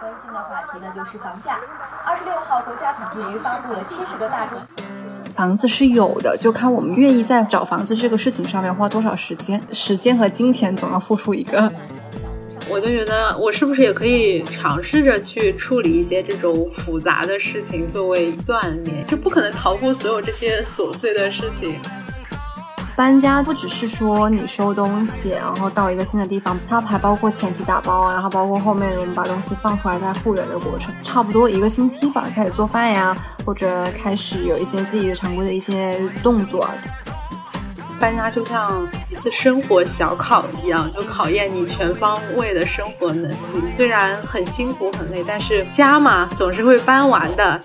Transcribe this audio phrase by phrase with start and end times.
[0.00, 1.58] 关心的话题呢，就是房价。
[2.04, 4.58] 二十六号，国家统计局发布了七十个大中。
[5.34, 11.70] 房子是有的，就看我们愿意在找房子这个事情上面花多少时间，时间和金钱总要付出一个。
[12.70, 21.80] 我就觉得，我是不是也可以尝试着去处理一些这种复杂的事情，作为锻炼，就不可能逃过所有这些琐碎的事情。
[22.98, 33.16] 搬家不只是说你收东西，然后到一个新的地方，它还包括前期打包啊，然后包括后面我们把东西放出来再复原的过程，差不多一个星期吧，开始做饭呀，
[33.46, 36.68] 或者开始有一些自己的常规的一些动作。
[38.00, 43.36] 搬家就像一次生活小考一样，就考验你全方位的生活能力。
[43.76, 47.60] 虽然很辛苦很累，但是家嘛，总是会搬完的。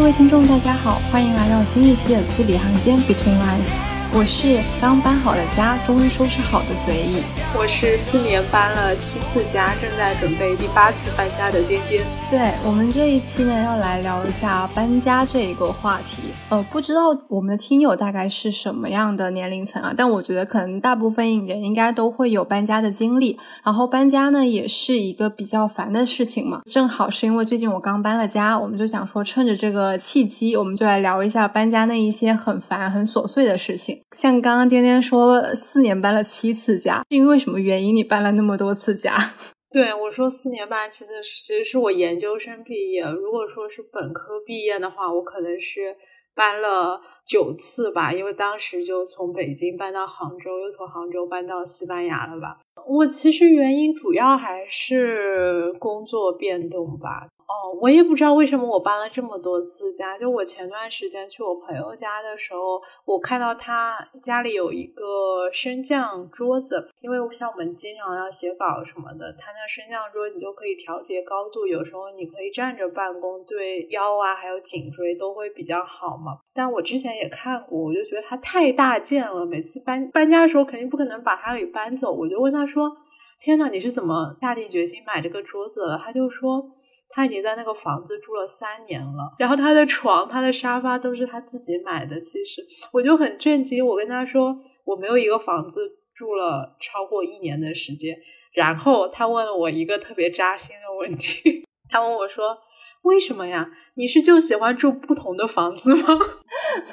[0.00, 3.99] 各位听众，大家好，欢迎来到新一期的字里行间 Between Lines。
[4.12, 7.22] 我是刚搬好了家，终于收拾好的随意。
[7.56, 12.02] 我是四年搬了七次家，正在准备第八次搬家的颠颠。
[12.28, 16.34] 对我们这一期呢，要来聊一下搬家这一个话题。
[16.48, 19.94] 呃，不知道我们的听友大概是什么样的年龄层啊？
[19.96, 23.38] 但我觉得可能大部分人应该都会有搬家的经历。
[23.62, 26.62] 然后搬家呢，也是一个比较烦的事情嘛。
[26.66, 33.99] 正好是因为最近我刚搬了家，我们就想说趁着这个契机，我们就来聊一下搬家那一些很烦、很琐碎的事情。
[34.16, 37.94] 像刚刚颠颠说，四年搬了七次家，是因为什么原因？
[37.94, 39.16] 你搬了那么多次家？
[39.70, 43.04] 对我说，四年搬七次，其实是我研究生毕业。
[43.04, 45.96] 如果说是本科毕业的话，我可能是。
[46.32, 52.56] 搬了九次吧，因为当时就从北京搬到杭州，又从杭州搬到西班牙了吧。
[52.86, 57.26] 我其实原因主要还是工作变动吧。
[57.50, 60.16] 哦，我也不知道为什么我搬了这么多次家。
[60.16, 76.38] 就我前段时间去我朋友家的时候，我看到他家里有一个升降桌子，因为像我们经常要写稿什么的，他那升降桌你就可以调节高度，有时候你可以站着办公，对腰啊还有颈椎都会比较好嘛。
[76.54, 82.12] 但我之前也看过，我就觉得它太大件了，每次搬搬家的时候肯定不可能把它给搬走。
[82.12, 82.96] 我就问他说
[83.42, 86.70] ：“天呐，你是怎么下定决心买这个桌子了？”他就说。
[87.10, 92.20] 他已经在那个房子住了三年了，然后他的床、他的沙发都是他自己买的。
[92.20, 98.16] 其实我就很震惊，我跟他说我没有一个房子住了超过一年的时间。
[98.54, 102.58] 然后他问了我一个特别扎心的问题， 他问我说。
[103.02, 103.68] 为什么呀？
[103.94, 106.02] 你是就喜欢住不同的房子吗？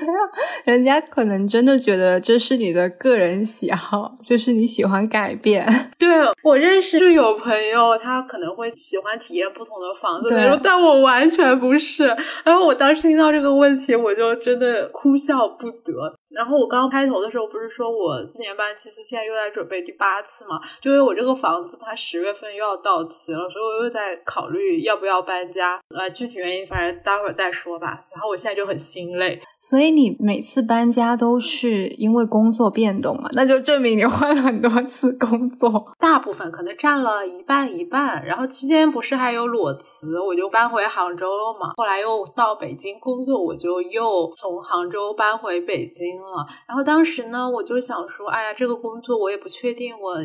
[0.01, 0.13] 没有，
[0.65, 5.65] 人家可能真的觉得这是你的个人喜好，就是你喜欢改变。
[5.99, 6.09] 对
[6.43, 12.05] 我认识就有朋友，他可能会喜欢体验不同的房子那种，但我完全不是。
[12.43, 16.16] 然后我当时听到这个问题，我就真的哭笑不得。
[16.37, 20.61] 然后我刚刚开头的时候不是说我四年班，其实现在又在准备第八次嘛？
[20.79, 25.81] 就因为我这个房子它十月份又要到期了，所以我又在考虑要不要搬家。
[25.89, 28.05] 呃，具体原因反正待会儿再说吧。
[28.11, 29.41] 然后我现在就很心累。
[29.59, 33.27] 所以你每次搬家都是因为工作变动嘛？
[33.33, 35.91] 那就证明你换了很多次工作。
[35.97, 38.23] 大部分可能占了一半一半。
[38.23, 41.73] 然后期间不是还有裸辞，我就搬回杭州了嘛。
[41.77, 46.26] 后来又到北京工作，我就又从杭州搬回北京。
[46.67, 50.15] 然后当时呢，我就想说，哎呀，这个工作我也不确定我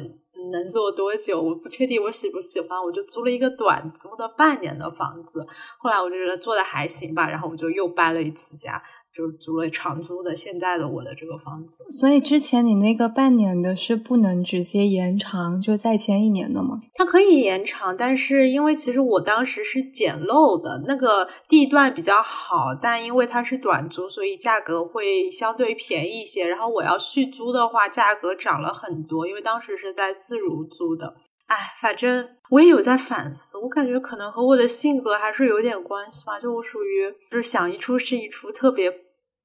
[0.51, 5.47] 能做多久，我不确定我喜不喜欢，我就租了一个短租的半年的房子。
[5.79, 8.83] 后来我就觉得做的还行吧，然后我就又搬了一次家。
[9.15, 11.85] 就是租了长租的，现在的我的这个房子。
[11.91, 16.81] 所以之前你那个半年的是不能直接延长，就再签一年的吗？
[16.95, 26.47] 它可以延长，但是因为其实我当时是捡漏的，那个地段比较好，但因为它是短租，所以价格会相对便宜一些。
[26.47, 31.15] 然后我要续租的话，价格涨了很多，因为当时是在自如租的。
[31.53, 36.41] 哎，反正我也有在反思，我感觉可能和我的性格还是有点关系吧。
[36.41, 38.91] 就我属于就是想一出是一出，特别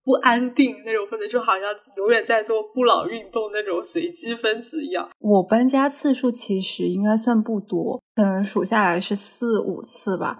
[0.05, 1.63] 不安定那种分子，就好像
[1.97, 5.09] 永远在做不老运动那种随机分子一样。
[5.19, 10.39] 我搬家次数其实应该算不多，可能数下来是四五次吧。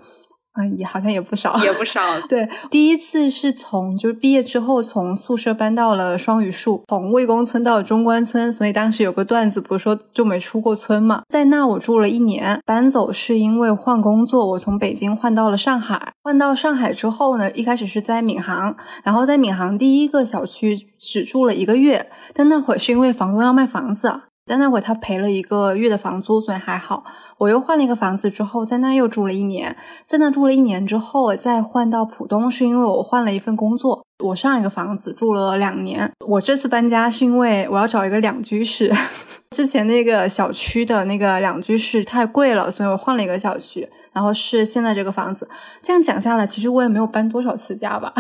[0.58, 2.02] 啊，也好像也不少，也不少。
[2.28, 11.22] 对，第一次是从就是毕业之后从宿舍搬到了双榆树，从魏公村到中关村，所以当时有个段子，不是说就没出过村嘛。
[11.30, 16.14] 在那我住了一年，搬走是因为换工作，我从北京换到了上海。
[16.24, 24.22] 换到上海之后呢，一开始是在闵行，然后在闵行第一个小区只住了一个月，但那会是因为房东要卖房子。
[24.48, 27.04] 但那会他赔了一个月的房租，所以还好。
[27.38, 34.06] 我又换了一个房子之后，在那又住了一年，在那住了一年之后，再换到浦东，是因为我换了一份工作。
[34.24, 38.92] 我上一个房子住了两年，我这次搬家是因为我要找一个两居室，
[39.56, 45.48] 之前那个小区的那个两居室太贵了，所以我换了一个小区，然后是现在这个房子。
[45.84, 48.12] 这样讲下来，其实我也没有搬多少次家吧。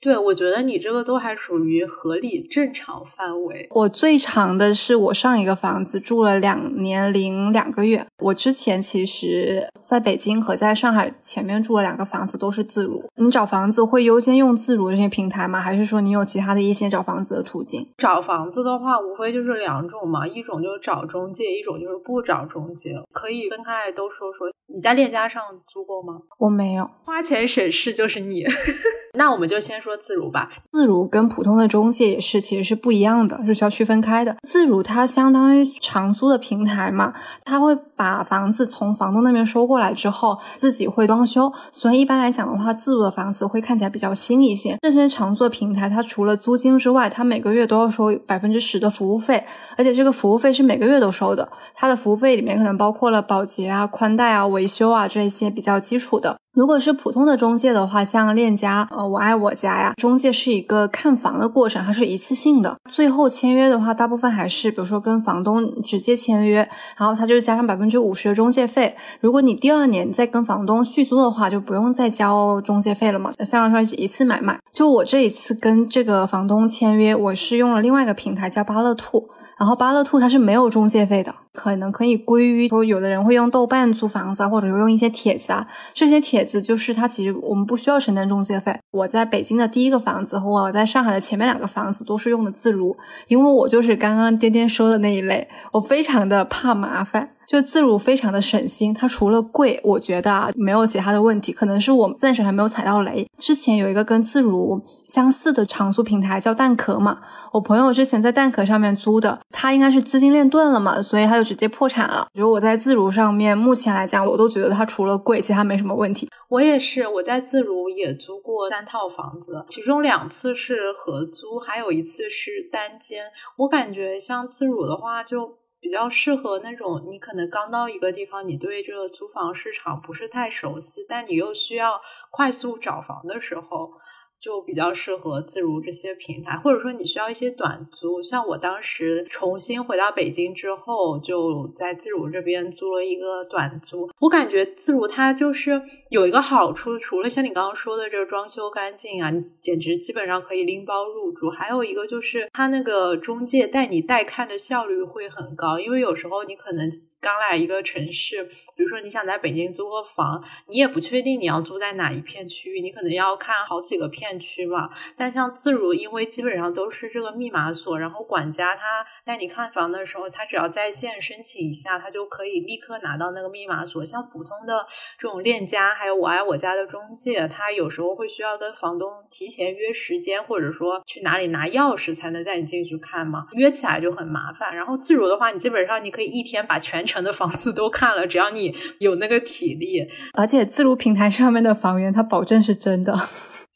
[0.00, 3.66] 对，我觉得你这个都还属于合理正常范围。
[3.72, 8.06] 我最长的是我上一个房子住了两年零两个月。
[8.18, 13.02] 我之前其实在北京和在上海前面住了两个房子都是自如。
[13.16, 15.60] 你找房子会优先用自如这些平台吗？
[15.60, 17.88] 还是说你有其他的一些找房子的途径？
[17.96, 22.94] 找房子的话，无非就是两种嘛，一种就是找中介，一种就是不找中介。
[23.12, 24.48] 可以分开都说说。
[24.74, 26.20] 你在链家上租过吗？
[26.38, 28.44] 我没有，花钱省事就是你。
[29.14, 30.50] 那我们就先说自如吧。
[30.70, 34.36] 自如跟普通的中介也是，其实是不一样的，是需要区分开的。
[34.42, 44.76] 自如它相当于长租的平台嘛，它会把房子从房东那边收过来之后，自己会装修，所以一般来讲的话，自如的房子会看起来比较新一些。
[44.82, 49.42] 这些长租平台，它除了租金之外，它每个月都要收百分之十的服务费，
[49.78, 51.50] 而且这个服务费是每个月都收的。
[51.74, 54.46] 它的服务费里面可能包括了保洁啊、宽带啊。
[54.57, 56.36] 维维修啊，这些比较基础的。
[56.52, 62.76] 如果是普通的中介的话，像链家、呃，我爱我家呀，中介是一个看房的过程，它是一次性的。
[62.90, 68.96] 最后签约的话，大部分还是比如说跟房东直接签约，然后他就是加上百分之五十的中介费。
[69.20, 74.58] 如果你第二年再跟房东续租的话，就不用再交中介费了嘛，相当于说是一次买卖。
[74.72, 79.28] 就我这一次跟这个房东签约，我是用了另外一个平台叫巴乐兔。
[79.58, 88.78] 然后巴乐兔它是没有中介费的，可能可以归于说有的人会用豆瓣租房子啊，或者用一些帖子啊，这些帖子就是它其实我们不需要承担中介费。
[88.92, 92.96] 我在北京的第一个房子和我在上海的前面两个房子都是用的自如，
[93.26, 97.30] 因为我就是刚刚颠颠说的那一类，我非常的怕麻烦。
[97.48, 103.26] 就自如非常的省心，它除了贵，我觉得啊没有其他的问题，可能是我暂时还没有踩到雷。
[103.38, 107.20] 之前有一个跟自如相似的长租平台叫蛋壳嘛，
[107.54, 112.28] 我朋友之前在蛋壳上面租的，他应该是资金链断了嘛，所以他就直接破产了。
[112.34, 116.28] 我觉得我在自如上面目前来讲，我都觉得它除了贵，其他没什么问题。
[116.48, 123.24] 我也是，我在自如也租过三套房子，其中两次是合租，还有一次是单间。
[123.56, 125.56] 我感觉像自如的话就。
[125.80, 132.00] 比较适合那种你可能刚到一个地方，你对这个租房市场不是太熟悉，但你又需要
[132.32, 133.92] 快速找房的时候。
[134.40, 138.22] 就比较适合自如这些平台，或者说你需要一些短租。
[138.22, 144.08] 像我当时重新回到北京之后，就在自如这边租了一个短租。
[144.20, 145.80] 我感觉自如它就是
[146.10, 151.50] 有一个好处，除了像你刚刚说的这个装修干净啊，你简直基本上可以拎包入住。
[151.50, 156.88] 还有一个就是它那个中介带你带看的效率会很高，因为有时候你可能。
[157.20, 158.44] 刚来一个城市，
[158.76, 164.88] 比如说你想在北京租个房，你也不确定你要租在哪一片区域，你可能要看好几个片区嘛。
[165.16, 174.04] 但像自如，因为基本上都是这个密码锁，然后管家他带你看房的时候，他只要在线申请一下，他就可以立刻拿到那个密码锁。
[174.04, 174.86] 像普通的
[175.18, 184.76] 这种链家，还有我爱我家的中介，他有时候会需要跟房东提前约时间，或者说去哪里拿钥匙才能带你进去看嘛，约起来就很麻烦。
[184.76, 187.04] 然后自如的话，你基本上你可以一天把全。
[187.08, 193.18] 城的房子都看了，只要你有那个体力，而且自如平台上面的房源，它保证是真的。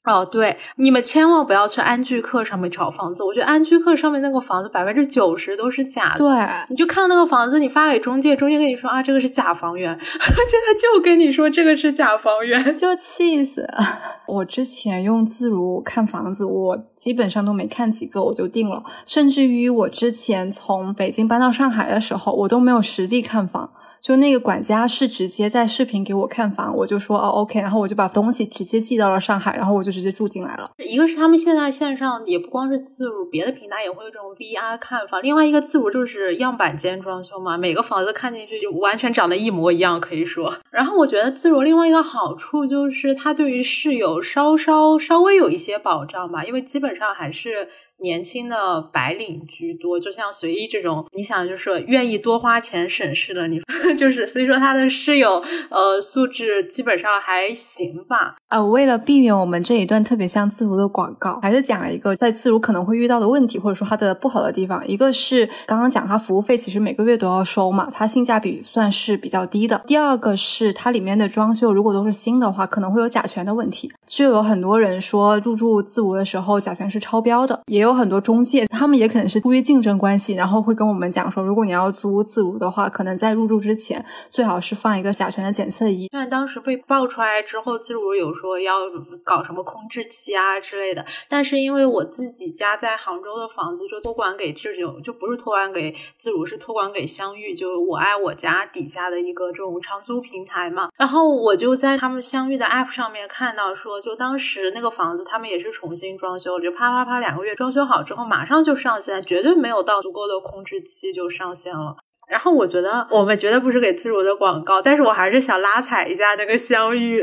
[0.05, 3.23] 哦，对，你们千万不要去安居客上面找房子。
[3.23, 6.19] 我觉得安居客上面那个房子百分之九十都是假的。
[6.19, 13.65] 对，你就看到那个房子，你发给中介，中介跟你说啊，这个是假房源，而且他就跟你说这个是假房源，就气死。
[14.27, 23.71] 我之前用自如看房子，我基本上都没看几个我就定了，甚至于我之前从北京搬到上海的时候，我都没有实地看房。
[24.03, 30.69] 就那个管家是直接在视频给我看房，我就说哦 OK，然后我就把东西直接寄到了上海，然后我就直接住进来了。
[30.79, 35.23] 一个是他们现在线上也不光是自如，别的平台也会有这种 VR 看房。
[35.23, 40.53] 另外一个自如就是样板间装修嘛，每个房子看进去就完全长得一模一样，可以说。
[40.73, 47.69] 然后我觉得自如另外一个好处就是它对于室友稍稍稍微有一些保障吧，因为基本上还是。
[48.03, 53.61] 年轻的白领居多，就像随意这种，你想就是愿意多花钱省事的，你
[53.97, 58.37] 就是所以说他的室友呃素质基本上还行吧。
[58.49, 64.87] 呃，为了避免我们这一段特别像自如的广告，还是讲了一个在自如可能会遇到的问题，或者说它的不好的地方。
[64.87, 69.81] 一个是刚刚讲它服务费其实每个月都要收嘛，它性价比算是比较低的。
[69.87, 73.91] 第二个是它里面的装修如果都是新的话，可能会有甲醛的问题。
[74.07, 77.92] 就有很多人说入住自如的时候甲醛是超标的，也有。
[77.93, 86.09] 有很多中介，他们也可能是出于竞争关系，然后会跟我们讲说，如果你要租自如的话，可能在入住之前最好是放一个甲醛的检测仪。
[86.09, 88.81] 虽然当时被爆出来之后，自如有说要
[89.23, 100.89] 搞什么空置期啊之类的，但是因为我自己家在杭州的房子就托管给这种，就不是托管给自如，是托管给相遇，就我爱我家底下的一个这种长租平台嘛。
[100.97, 111.97] 然后我就在他们相遇的 app 上面看到说，就当时那个房子他们也是重新装修，就啪啪啪两个月装修好之后马上就上线，绝对没有到足够的控制期就上线了。
[112.29, 117.23] 然后我觉得我们绝对不是给自如的广告，但是我还是想拉踩一下那个相遇。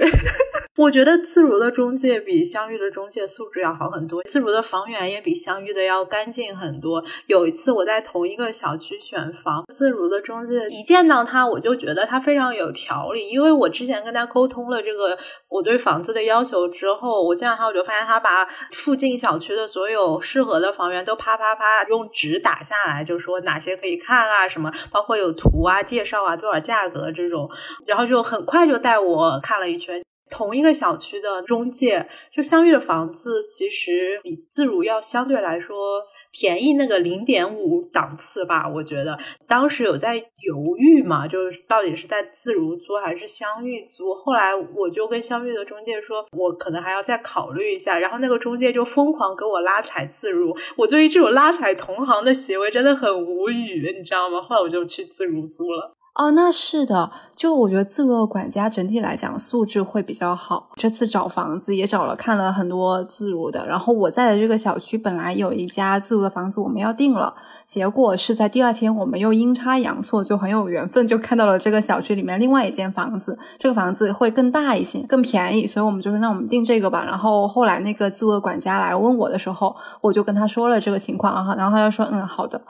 [0.79, 7.03] 我觉得自如的中介比相遇的中介素质要好很多，自如的房源也比相遇的要干净很多。
[7.27, 15.17] 有一次我在同一个小区选房，自如的中介一见到他，我就觉得他非常有条理，因为我之前跟他沟通了这个
[15.49, 27.49] 我对房子的要求之后，我见到他我就发现他把附近小区的所有适合的房源都啪啪啪用纸打下来，就说哪些可以看啊什么，包括有图啊、介绍啊、多少价格这种，
[27.85, 30.01] 然后就很快就带我看了一圈。
[30.29, 38.69] 同一个小区的中介，就相遇的房子，其实比自如要相对来说便宜那个零点五档次吧。
[38.69, 39.17] 我觉得
[39.47, 44.13] 当时有在犹豫嘛，就是到底是在自如租还是相遇租。
[44.13, 47.97] 后来我就跟相遇的中介说，我可能还要再考虑一下。
[47.97, 50.55] 然后那个中介就疯狂给我拉踩自如。
[50.77, 54.41] 我对于这种拉踩同行的行为真的很无语，你知道吗？
[54.41, 55.95] 后来我就去自如租了。
[56.19, 60.67] 哦，那是的，就我觉得自如的管家整体来讲素质会比较好。
[60.75, 67.33] 这次找房子也找了看了很多自如的，然后我在的这个小区本来有一家自如的房子我们要定了，
[67.65, 77.05] 结果是在第二天我们又阴差阳错就很有缘分就看到了这个小区里面另外一间房子，这个房子会更大一些，更便宜，所以我们就说那我们定这个吧。
[77.05, 82.61] 然后后来那个自如的管家来问我的时候，我就跟他说了这个情况，然后然后他就说嗯好的。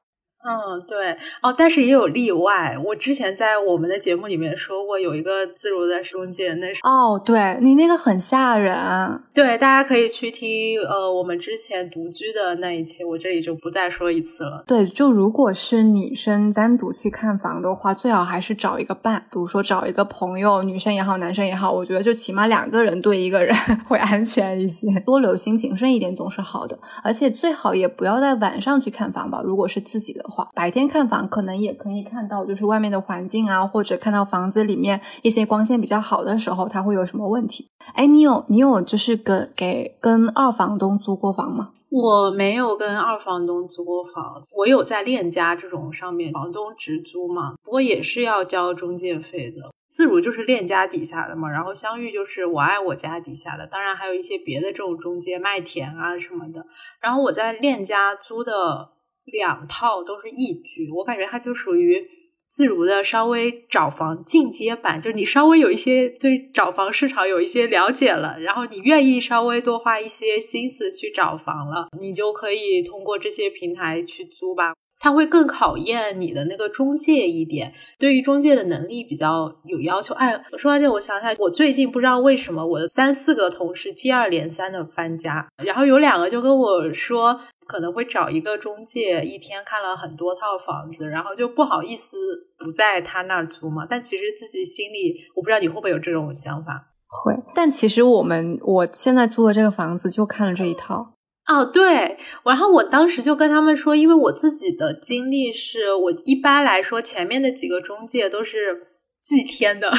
[0.41, 2.77] 嗯，对哦，但是也有例外。
[2.85, 9.21] 我之前在我们的节目里面说过，有一个自如的中介，那是哦，对你那个很吓人。
[9.33, 14.63] 对，大家可以去听呃我们之前独居的那一期，我这里就不再说一次了。
[14.65, 23.53] 对，就如果是女生单独去看房的话，最好还是找一个伴，比如说找一个朋友，女生也好，男生也好，我觉得就起码两个人对一个人
[23.85, 26.79] 会安全一些，多留心谨慎一点总是好的。
[27.03, 30.28] 而且最好也不要在晚上去看房吧，如果是自己的。
[30.53, 37.67] 白天看房可能也可以看到，就是外面的环境啊，或者看到房子里面一些光线比较好的时候，它会有什么问题？
[37.93, 41.71] 哎，你有你有就是跟给跟二房东租过房吗？
[41.89, 49.71] 我没有跟二房东租过房，我有在链家这种上面房东直租嘛，不过也是要交中介费的。
[49.89, 56.63] 自如就是链家底下的嘛，然后相遇就是我爱我家底下的，当然还有一些别的这种中介麦田啊什么的。
[57.01, 58.89] 然后我在链家租的。
[59.31, 62.05] 两套都是一居，我感觉它就属于
[62.49, 74.73] 自如的稍微找房进阶版，就是你稍微有一些对找房市场有一些了解了，然后你愿意稍微多花一些心思去找房了，你就可以通过这些平台去租吧。
[74.99, 80.13] 它会更考验你的那个中介一点，对于中介的能力比较有要求。
[80.15, 87.39] 哎，说到这，我想起来，我最近不知道为什么我的三四个同事接二连三的搬家，然后有两个就跟我说。
[87.69, 92.17] 可能会找一个中介，一天看了很多套房子，然后就不好意思
[92.57, 93.85] 不在他那儿租嘛。
[93.87, 96.87] 但其实自己心里，我不知道你会不会有这种想法。
[97.05, 101.13] 会，但其实我们我现在租的这个房子就看了这一套。
[101.49, 102.17] 哦，对。
[102.45, 108.87] 然后我当时就跟他们说，因为我自己的经历是，我一般来说前面的几个中介都是
[109.21, 109.91] 祭天的，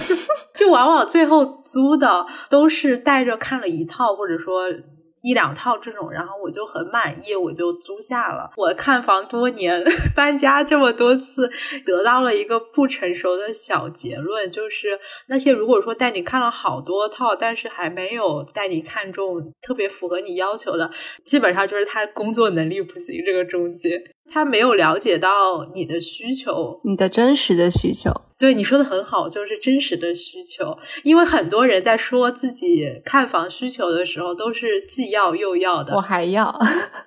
[0.56, 4.64] 就往往最后租的都是带着看了一套，或者说。
[5.24, 8.50] 一两套这种，然后我就很满意，我就租下了。
[8.58, 9.82] 我看房多年，
[10.14, 11.50] 搬家这么多次，
[11.86, 20.90] 得到了一个不成熟的小结论，就是那些如果说带你看了好多套，但是还没有带你看中特别符合你要求的，
[21.24, 23.22] 基本上就是他工作能力不行。
[23.24, 24.13] 这个中介。
[24.30, 28.10] 他没有了解到你的需求，你的真实的需求。
[28.36, 30.76] 对你说的很好，就是真实的需求。
[31.04, 35.94] 因为很多人在说自己看房需求的时候，都是既要又要的。
[35.94, 36.52] 我还要，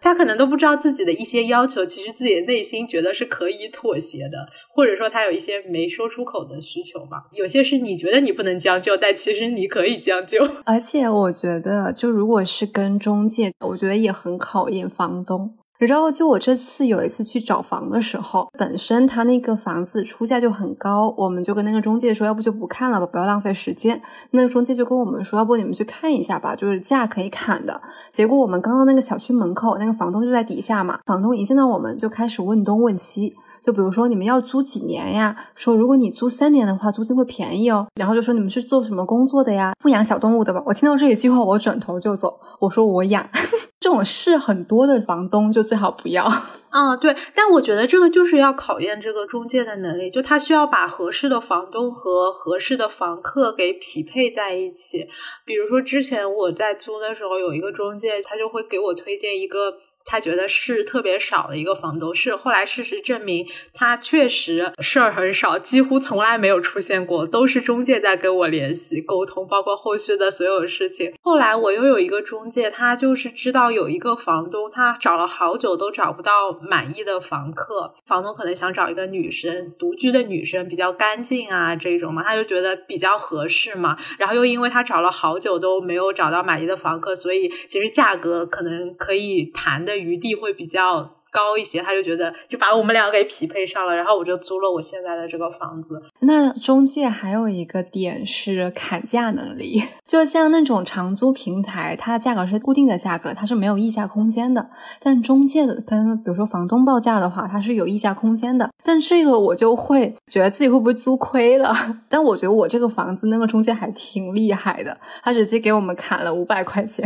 [0.02, 7.26] 他可能都不知道自己的一些要求，其实自己内心觉得是可以妥协的，或者说他有一些没说出口的需求吧。
[7.34, 10.48] 有些是你觉得你不能将就，但其实你可以将就。
[10.66, 15.56] 而且我觉得，就如果是跟中介，我觉得也很考验房东。
[15.78, 24.02] 然后就我这次有一次去找房的时候，本身他那个房子出价就很高，我们就跟那个中介说，要不就不看了吧，不要浪费时间。
[24.32, 27.80] 那个中介就跟我们说，要不你们去看一下吧，就是价可以砍的。
[28.10, 35.36] 结果我们刚到那个小区门口，那个房东就在底下嘛，房东一见到我们就开始问东问西，就比如说你们要租几年呀？
[35.56, 37.88] 说如果你租三年的话，租金会便宜哦。
[37.96, 39.74] 然后就说你们是做什么工作的呀？
[39.80, 40.64] 不养小动物的吧？
[40.66, 43.30] 我听到这一句话，我转头就走，我说我养。
[43.80, 46.28] 这种事很多的房东就最好不要。
[46.72, 55.08] 嗯，对，但我觉得这个就是要考验这个中介的能力，就他需要把合适的房东和合适的房客给匹配在一起。
[55.46, 59.76] 比如说之前我在租的时候，有一个中介，他就会给我推荐一个。
[60.10, 71.14] 他觉得事特别少的一个房东，是后来事实证明他确实事儿很少，几乎从来没有出现过，都是中介在跟我联系沟通，包括后续的所有事情。
[71.22, 83.98] 后来我又有一个中介，他就是知道有一个房东，他找了好久都找不到满意的房客，房东可能想找一个女生独居的女生，比较干净啊这种嘛，他就觉得比较合适嘛。
[84.18, 89.97] 然后又因为他找了好久都没有找到满意的房客，所以其实价格可能可以谈的。
[90.00, 96.02] 余地会比较高一些，他就觉得就把我们两个给匹配上了，然后我就租了我现在的这个房子。
[96.22, 104.70] 那中介还有一个点是砍价能力，就像那种长租平台，它的价格是固定的价格，它是没有溢价空间的。
[105.00, 108.72] 但中介的跟比如说房东报价的话，它是有溢价空间的。
[108.84, 111.76] 但这个我就会觉得自己会不会租亏了？
[112.08, 117.06] 但我觉得我这个房子那个中介还挺厉害的，他直接给我们砍了五百块钱。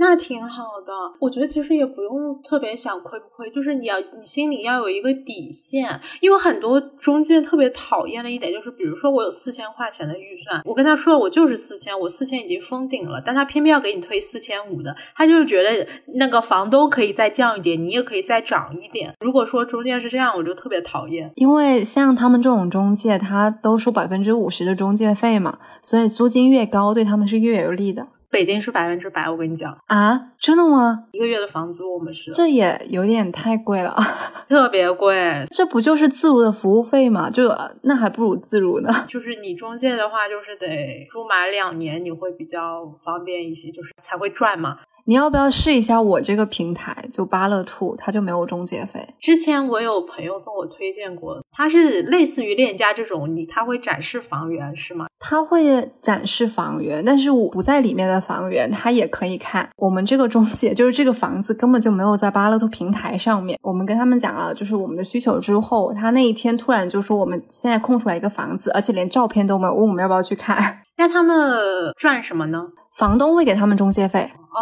[0.00, 19.12] 那挺好的，我觉得其实也不用特别想亏不亏，就是你要你心里要有一个底线，因为很多中介特别讨厌的一点就是，比如说我有四千块钱的预算，我跟他说我就是四千，我四千已经封顶了，但他偏偏要给你推四千五的，他就是觉得那个房东可以再降一点，你也可以再涨一点。
[19.20, 28.08] 如果说中介是这样，我就特别讨厌，因为像他们这种中介，他都收百分之五十的中介费嘛，所以租金越高，对他们是越有利的。
[28.30, 31.06] 北京是百分之百，我跟你讲啊，真的吗？
[31.10, 33.96] 一个月的房租我们是，这也有点太贵了，
[34.46, 35.44] 特别贵。
[35.50, 37.28] 这不就是自如的服务费吗？
[37.28, 39.04] 就那还不如自如呢。
[39.08, 44.78] 就是你中介的话，就是得住满两年，你会比较方便一些，就是才会赚嘛。
[45.10, 46.96] 你要不要试一下我这个平台？
[47.10, 49.04] 就巴乐兔，它就没有中介费。
[49.18, 55.06] 之前我有朋友跟我推荐过，它是类似于链家这种，你它会展示房源是吗？
[55.18, 59.68] 它会展示房源，但是我不在里面的房源，它也可以看。
[59.78, 63.58] 我们这个中介就是这个房子根本就没有在巴乐兔平台上面。
[63.64, 70.82] 我们跟他们讲了，就是我们的需求之后，他那一天突然就说我们现在空出来一个房子，而且连照片都没有，问我们要不要去看。
[71.00, 72.62] 那他们赚什么呢？
[72.92, 74.30] 房东会给他们中介费。
[74.52, 74.60] 哦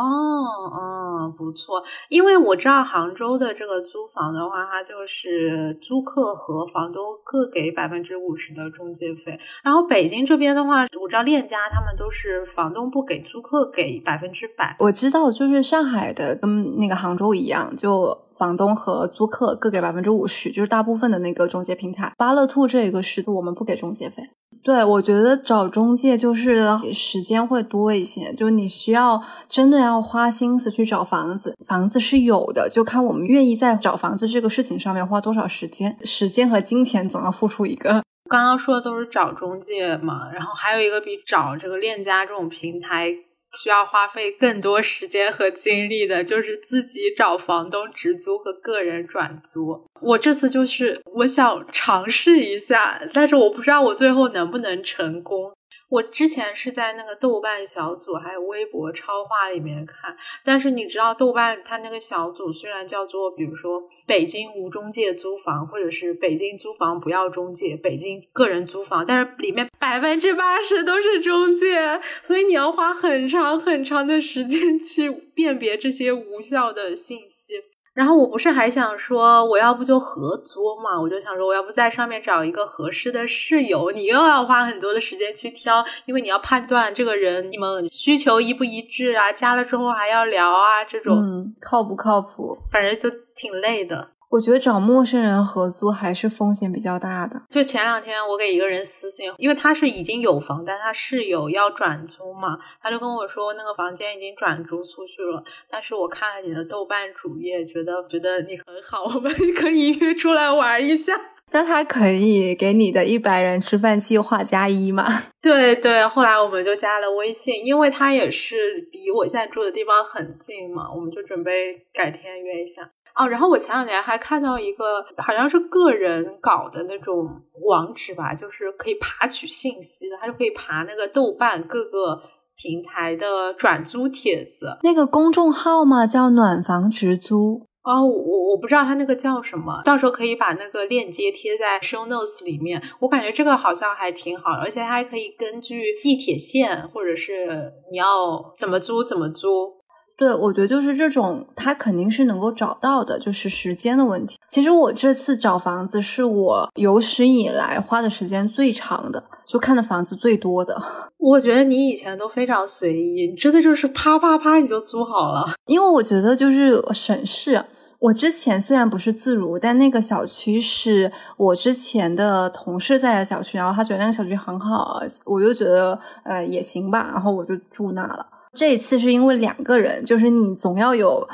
[0.70, 9.36] 哦，不错，因为我知道杭州的这个租房的话，它就是租客和房东各给百分之五十的中介费。
[9.64, 14.76] 然后北京这边的话，我知道链家他们都是房东不给，租客给百分之百。
[14.78, 22.12] 我知道，就是上海的跟那个杭州一样，就房东和租客各给百分之五十，就是大部分的那个中介平台。
[22.16, 24.22] 巴乐兔这个是我们不给中介费。
[24.64, 38.02] 对，我觉得找中介就是时间会多一些，就你需要真的要花心思去找房子，房子是有的，就看我们愿意在找房子这个事情上面花多少时间，时间和金钱总要付出一个。
[38.28, 43.14] 刚刚说的都是找中介嘛，然后还有一个比找这个链家这种平台。
[43.60, 49.84] 需要花费更多时间和精力的，就是自己找房东直租和个人转租。
[50.00, 55.52] 我这次就是我想尝试一下，但是我不知道我最后能不能成功。
[55.88, 77.54] 我之前是在那个豆瓣小组还有微博超话里面看，但是你知道豆瓣它那个小组虽然叫做比如说北京无中介租房，或者是北京租房不要中介，北京个人租房，但是里面百分之八十都是中介，所以你要花很长很长的时间去辨别这些无效的信息。
[77.98, 81.00] 然后我不是还想说，我要不就合租嘛？
[81.00, 92.56] 我就想说，我要不在上面找一个合适的室友，你又要花很多的时间去挑，因为你要判断这个人你们需求一不一致啊，加了之后还要聊啊，这种嗯靠不靠谱？
[92.70, 94.10] 反正就挺累的。
[94.30, 97.42] 我觉得找陌生人合租还是风险比较大的。
[97.48, 105.42] 就前两天我给一个人私信，因为他是已经有房，但他室友要转租嘛，他就跟我说那个房间已经转租出去了。
[105.70, 111.12] 但是我看了你的豆瓣主页，觉得觉得你很好，我们可以约出来玩一下。
[111.50, 115.06] 那他可以给你的一百人吃饭计划加一吗？
[115.40, 122.90] 对对，后来我们就加了微信，因为他也是离我现在住的地方很近嘛，我们就准备改天约一下。
[123.18, 127.28] 哦，然后我前两年还看到一个好像是个人搞的那种
[127.66, 132.22] 网址吧，就是可以爬取信息的，它就可以爬那个豆瓣各个
[132.56, 134.78] 平台的转租帖子。
[134.84, 137.66] 那个公众号嘛，叫暖房直租。
[137.82, 142.82] 哦，我我不知道它那个叫什么，到时候可以把那个链接贴在 show notes 里面。
[143.00, 149.77] 我感觉这个好像还挺好，而且它还可以根据地铁线或者是你要怎么租怎么租。
[150.18, 154.36] 对，我觉得就是这种，他肯定是能够找到的，就是时间的问题。
[154.48, 160.76] 其实我这次找房子是我有史以来花的时间最长的，就看的房子最多的。
[161.18, 165.54] 我觉得你以前都非常随意，你真的就是啪啪啪你就租好了。
[165.66, 167.64] 因为我觉得就是省事。
[168.00, 178.26] 我之前虽然不是自如，但那个小区是我之前的同事在的小区，然后他觉得那个小区很好，我就觉得呃也行吧，然后我就住那了。
[178.54, 181.28] 这一次是因为两个人，就是你总要有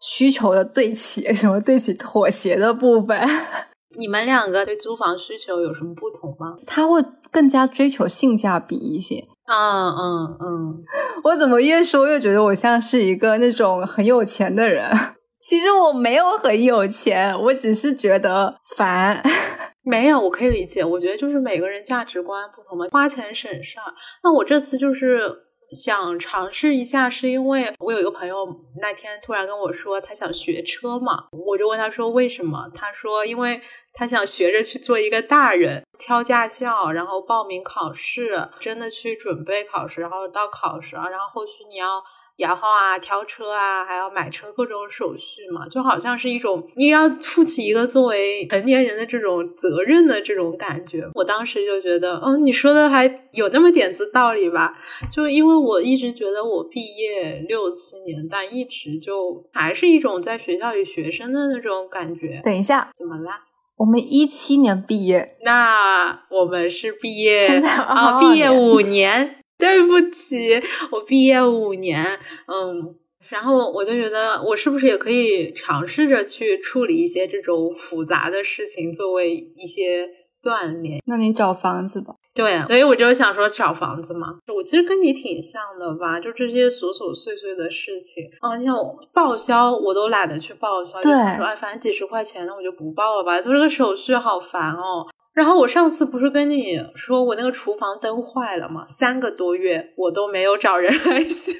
[0.00, 3.20] 需求的对齐，什么对齐妥协的部分。
[3.98, 6.56] 你们两个对租房需求有什么不同吗？
[6.66, 9.24] 他会更加追求性价比一些。
[9.46, 10.84] 嗯嗯嗯，
[11.24, 14.90] 我怎么越说越觉得我像是一个那种很有钱的人？
[15.40, 19.22] 其实我没有很有钱，我只是觉得烦。
[19.82, 20.84] 没有，我可以理解。
[20.84, 23.94] 我觉得就是每个人价值观不同嘛，花钱省事儿。
[24.22, 25.47] 那我这次就是。
[25.72, 28.46] 想尝试一下，是因为我有一个朋友
[28.80, 32.70] 那天突然跟我说他想学车嘛，我就问他说为什么？
[32.74, 33.60] 他说因为
[33.92, 42.02] 他想学着去做一个大人，挑驾校，然后报名考试，真的去准备考试，然后到考试啊，然后后续你要。
[42.38, 51.04] 摇号啊，挑车啊，还要买车各种手续嘛，就好像是一种你要负起一个作为成年人的这种责任的这种感觉。
[51.14, 54.78] 我当时就觉得，嗯，你说的还有那么点子道理吧？
[55.12, 62.40] 就因为我一直觉得我毕业六七年，但一直就还是一种在学校里学生的那种感觉。
[62.44, 63.46] 等一下，怎么啦？
[63.78, 69.34] 我们一七年毕业，那我们是毕业现在啊，毕业五年。
[69.58, 72.94] 对不起，我毕业五年，嗯，
[73.28, 80.08] 然后我就觉得我是不是也可以尝试着去处理一些这种复杂的事情，作为一些
[80.40, 81.02] 锻炼。
[81.06, 82.14] 那你找房子吧。
[82.32, 84.38] 对，所以我就想说找房子嘛。
[84.54, 88.76] 我其实跟你挺像的吧，就这些琐琐碎碎的事情啊，你像
[89.12, 91.00] 报销，我都懒得去报销。
[91.02, 95.04] 对，说哎，反正几十块钱，那我就不报了吧，就这个手续好烦哦。
[95.38, 98.84] 然后我上次不是跟你说我那个厨房灯坏了吗？
[98.88, 101.52] 三个多月我都没有找人来修。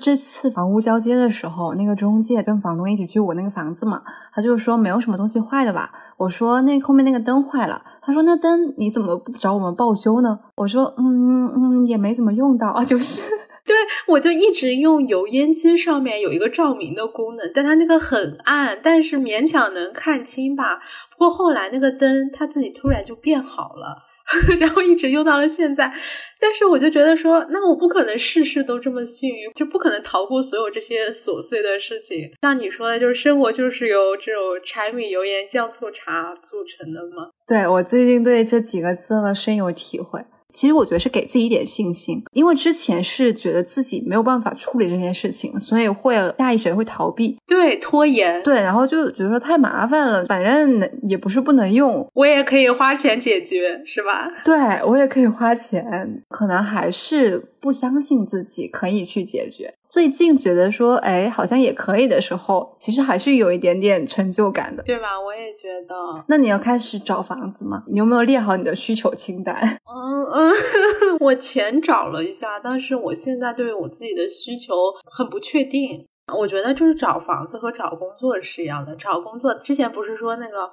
[0.00, 4.02] 这次房屋交接的时候，那个中介跟房东一起去我那个房子嘛，
[4.34, 5.92] 他就说没有什么东西坏的吧？
[6.16, 10.40] 我说那后面那个灯坏了，他说那灯你怎么不找我们报修呢？
[10.56, 13.22] 我说嗯嗯也没怎么用到啊，就是。
[13.66, 20.80] 对，我就一直用油烟机上面有一个照明的功能，但它那个很暗，但是勉强能看清吧。
[21.10, 24.02] 不过后来那个灯它自己突然就变好了，
[24.58, 25.92] 然后一直用到了现在。
[26.40, 32.30] 但是我就觉得说，那我不可能事事都这么幸运，就不可能逃过所有这些琐碎的事情。
[32.42, 37.28] 像你说的，就是生活就是由这种柴米油盐酱醋茶组成的吗？
[37.46, 40.24] 对我最近对这几个字了深有体会。
[40.52, 54.28] 其实我觉得是给自己一点信心，因为之前是觉得自己没有办法处理这件事情，所以会下意识会逃避，对拖延，对，然后就觉得说太麻烦了，反正也不是不能用，我也可以花钱解决，是吧？
[54.44, 54.54] 对
[54.86, 59.74] 我也可以花钱，可能还是不相信自己可以去解决。
[59.92, 65.18] 最近觉得说，哎，好像也可以的时候，其实还是有一点点成就感的，对吧？
[65.20, 66.24] 我也觉得。
[66.28, 67.82] 那你要开始找房子吗？
[67.90, 69.56] 你有没有列好你的需求清单？
[69.56, 74.74] 嗯 嗯， 我前找了一下，但是我现在对我自己的需求
[75.10, 76.06] 很不确定。
[76.38, 78.94] 我觉得就是找房子和找工作是一样的。
[78.94, 80.70] 找工作之前不是说那个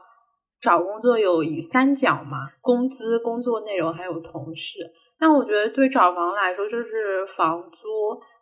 [0.62, 2.50] 找工作有以三角嘛？
[2.62, 4.78] 工资、工作内容还有同事。
[5.20, 7.88] 那我觉得对找房来说，就是房租。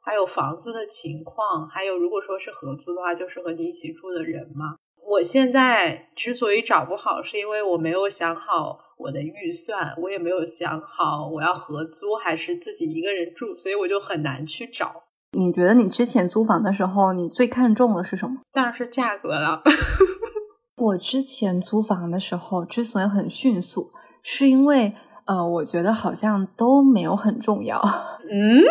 [0.06, 4.76] 还有房子的情况，还有如果说是合租的话，就是和你一起住的人嘛。
[5.08, 15.04] 我现在之所以找不好，是因为我没有想好我的预算，我也没有想好我要合租还是自己一个人住，所以我就很难去找。
[15.32, 18.42] 你觉得你之前租房的时候，你最看重的是什么？
[18.54, 19.64] 当然是价格了。
[20.78, 23.92] 我之前租房的时候之所以很迅速，
[24.22, 24.94] 是因为。
[25.28, 27.82] 呃，我觉得好像都没有很重要。
[28.30, 28.62] 嗯，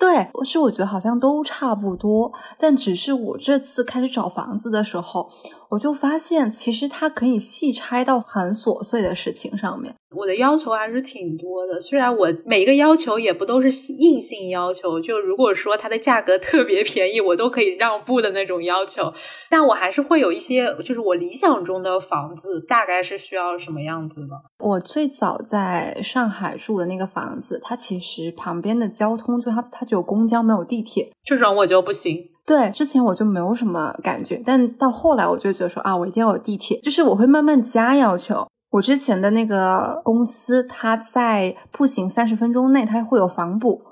[0.00, 2.32] 对，是我觉得好像都差不多。
[2.58, 5.28] 但只是我这次开始找房子的时候，
[5.68, 9.94] 我就发现其实它可以细拆到很琐碎的事情上面。
[10.16, 19.12] 我的要求还是挺多的，虽然我每一个要求也不都是硬性要求，就如果说它的价格特别便宜，我都可以让步的那种要求，
[19.48, 24.34] 但我还是会有一些，就是我理想中的房子大概是需要什么样子的。
[24.58, 32.16] 我最早在上海住的那个房子，它其实旁边的交通就它它只有公交没有地铁，这种我就不行。
[32.46, 38.46] 对，之前我就没有什么感觉，但到后来我就觉得说啊，我一定要有地铁，就是我会慢慢加要求。
[38.70, 43.82] 我之前的那个公司，它在步行三十分钟内，它会有房补，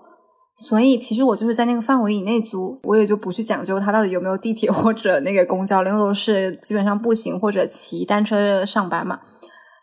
[0.56, 9.18] 所以其实我就是在那个范围以内租，我也就不去讲究它到底有没有地铁或者那个公交，因为都是基本上步行或者骑单车上班嘛。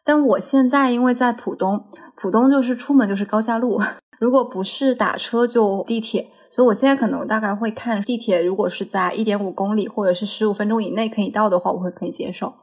[0.06, 1.84] 但我现在因为在浦东，
[2.15, 3.82] 浦东就是出门就是高架路，
[4.19, 12.54] 如果不是打车就地铁，所以我现在可能大概会看地铁，如果是在一点五公里或者是十五分钟以内可以到的话，我会可以接受。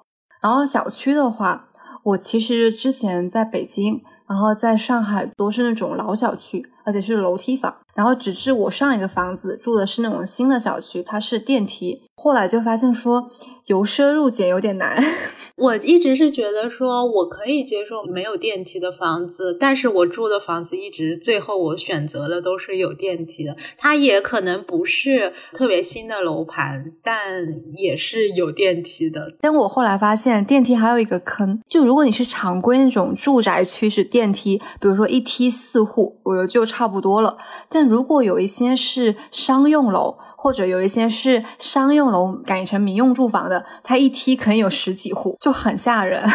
[0.41, 1.69] 然后小区的话，
[2.03, 4.03] 我其实之前在北京。
[4.29, 7.77] 然后在上海都是那种老小区，而且是楼梯房。
[7.95, 12.03] 然后直至我上一个房子住的是那种新的小区，它是电梯。
[12.15, 13.29] 后来就发现说
[13.67, 15.03] 由奢入俭有点难。
[15.57, 23.55] 我一直是觉得说我可以接受没有电梯的房子，但是我住的房子一直最后我选择的都是有电梯的。
[23.77, 29.35] 它也可能不是特别新的楼盘，但也是有电梯的。
[29.41, 34.23] 但我后来发现电梯还有一个坑，就如果你是常规那种住宅区是电。
[34.23, 37.37] 电梯，比如说一梯四户，我觉得就差不多了。
[37.69, 46.25] 但如果有一些是商用楼，或者有一些是商用楼改成民用住房的，它一梯可以有十几户，就很吓人。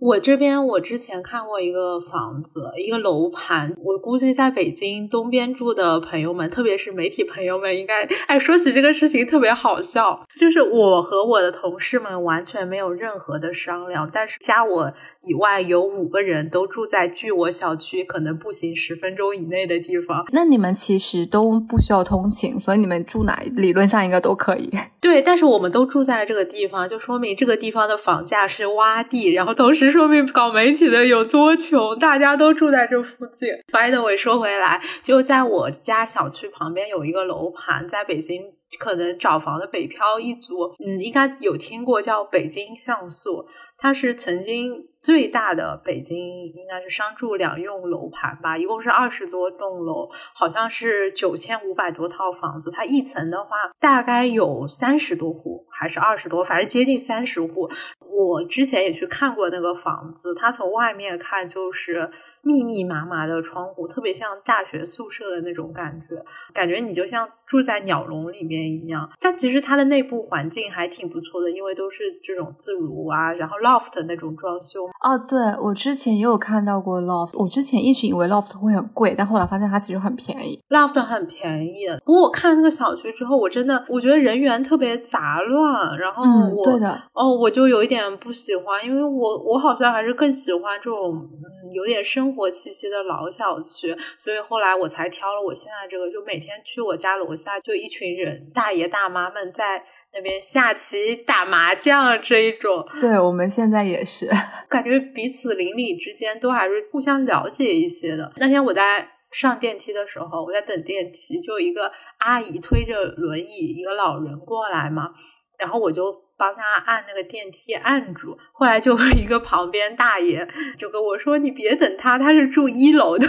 [0.00, 14.92] 我这边我之前看过一个房子，一个楼盘，我估计在北京东边住的朋友们，特别是媒体朋友们，应该哎说起这个事情特别好笑，就是我和我的同事们完全没有任何的商量，但是加我。
[15.22, 20.24] 以外有五个人都住在距我小区可能步行十分钟以内的地方。
[20.30, 24.70] 那你们其实都不需要通勤，所以你们住哪理论上应该都可以。
[25.00, 33.48] 对，但是我们都住在了这个地方，就说明这个地方的房价是洼地，然后同时说明搞媒体的有多穷，大家都住在这附近。
[33.72, 38.57] By the way，说回来，就在我家小区旁边有一个楼盘，在北京。
[38.78, 53.50] 可能找房的北漂一族，嗯，应该有听过叫北京像素，它是曾经最大的北京应该是商住两用楼盘吧，一共是二十多栋楼，好像是九千五百多套房子，它一层的话
[53.80, 57.70] 大概有三十多户还是二十多，反正接近三十户。
[58.10, 62.10] 我之前也去看过那个房子，它从外面看就是
[62.42, 66.16] 密密麻麻的窗户，特别像大学宿舍的那种感觉，
[66.52, 69.08] 感觉你就像住在鸟笼里面一样。
[69.20, 74.86] 但其实它的内部环境还挺不错的，因为都是这种自如啊，然后 loft 那种装修。
[74.86, 80.58] 哦，对我之前也有看到过 loft，我之前一直以为 loft 会很贵，但后来发现它其实很便宜。
[80.70, 86.22] loft 很便宜，不过我看那个小区之后，我真的我觉得人员特别杂乱，然后
[86.54, 87.98] 我对的哦，我就有一点。
[88.20, 102.86] 不喜欢，因为我我好像还是更喜欢这种嗯有点生活气息的老小区，所以后来我才挑了我现在这个，就每天去我家楼下就一群人大爷大妈们在那边下棋打麻将这一种。
[103.00, 104.28] 对我们现在也是，
[104.68, 108.30] 感觉彼此邻里之间都还是互相了解一些的。
[108.36, 115.10] 那天我在上电梯的时候，我在等电梯，就一个阿姨推着轮椅，一个老人过来嘛，
[115.58, 116.27] 然后我就。
[116.38, 120.48] 帮他按那个电梯按住，后来就一个旁边大爷
[120.78, 123.26] 就跟我说：“你别等他，他是住一楼的。”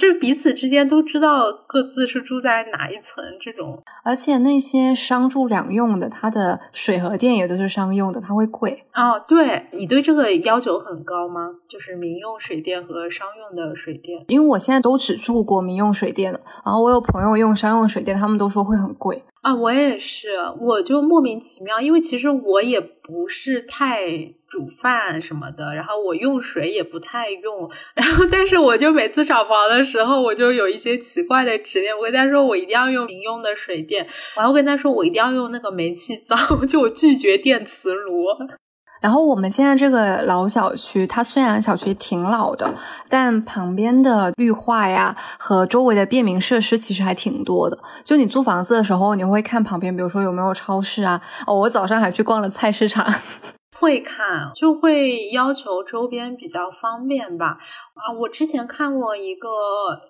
[0.00, 3.82] 就是彼此之间都知道各自是住在哪一层这种。
[4.02, 9.22] 而且那些商住两用的，它的水和电也都是商用的，它会贵哦。
[9.28, 11.50] 对你对这个要求很高吗？
[11.68, 14.24] 就是民用水电和商用的水电？
[14.28, 19.22] 因为我现在都只住过民用水电的，然后我有朋友用商用水电，他们都说会很贵。
[19.42, 24.06] 啊，我也是，我就莫名其妙，因为其实我也不是太
[24.50, 36.36] 煮饭什么的，然后我用水也不太用，然后但是我就每次找房的时候，我就有一些奇怪的执念，我跟他说我一定要用民用的水电，我还跟他说我一定要用那个煤气灶，
[36.66, 38.26] 就我拒绝电磁炉。
[39.00, 42.74] 然后我们现在这个老小区，它虽然小区挺老的，
[43.08, 47.78] 但旁边的绿化呀和周围的便民设施其实还挺多的。
[48.04, 51.22] 就你租房子的时候，你会看旁边，比如说有没有超市啊？
[51.46, 53.06] 哦，我早上还去逛了菜市场。
[53.80, 57.56] 会看，就会要求周边比较方便吧。
[57.94, 59.48] 啊，我之前看过一个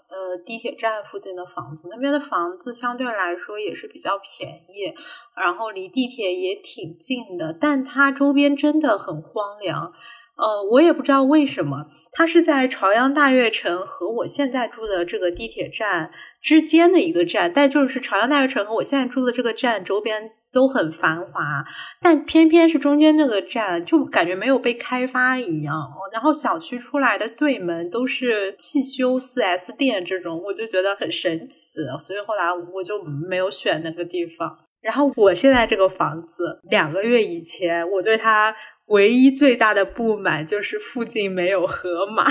[0.08, 4.92] 呃地铁站附近的房子，那边的房子相对来说也是比较便宜，
[5.36, 9.92] 然后离地铁也挺近的，但它周边真的很荒凉。
[10.40, 21.64] 呃，我也不知道为什么，它是在朝阳大悦城和我现在住的这个地铁站之间的一个站，但就是朝阳大悦城和我现在住的这个站周边都很繁华，
[22.00, 25.74] 但偏偏是中间那个站就感觉没有被开发一样。
[26.10, 34.56] 然后小区出来的对门都是汽修四 S 店这种，我就觉得很神奇，所以后来我就没有选那个地方。
[34.80, 38.56] 然后我现在这个房子，两个月以前我对它。
[38.90, 42.26] 唯一最大的不满就是附近没有河马。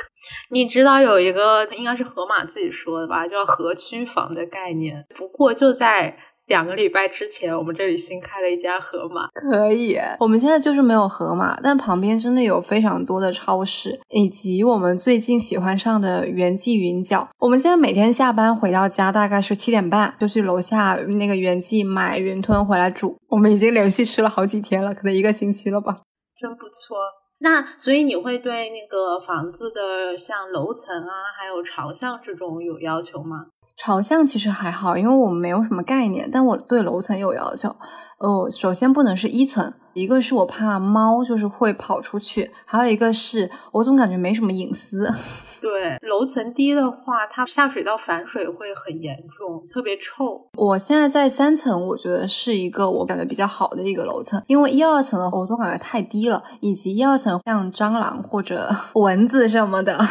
[0.50, 5.04] 你知道有一个应该是河马自己说的吧，叫河区房的概念。
[5.14, 6.16] 不过就在。
[6.46, 9.96] 两个礼拜之前，我们这里新开了一家盒马，可以。
[10.18, 17.28] 我们现在就是没有盒马，但旁边真的有非常多的超市，以及我们最近喜欢上的元记云饺。
[17.38, 23.16] 我们现在每天下班回到家，大概是七点半，就去楼下那个元记买云吞回来煮。
[23.28, 25.96] 我们已经连续吃了好几天了，可能一个星期了吧。
[26.36, 26.96] 真不错。
[27.38, 33.46] 那所以你会对那个房子的像楼层啊，还有朝向这种有要求吗？
[33.76, 36.28] 朝向其实还好，因为我们没有什么概念。
[36.30, 37.74] 但我对楼层有要求，
[38.18, 45.10] 哦，首先不能是一层，一个是我怕猫就是会跑出去，还有一个是我总感觉没什么隐私。
[45.62, 50.48] 对，楼层低的话，它下水道反水会很严重，特别臭。
[50.58, 60.04] 我现在在三层，我觉得是一个我感觉比较好的一个楼层，因为一二层的话，我总感觉太低了，以及一二层像蟑螂或者蚊子什么的。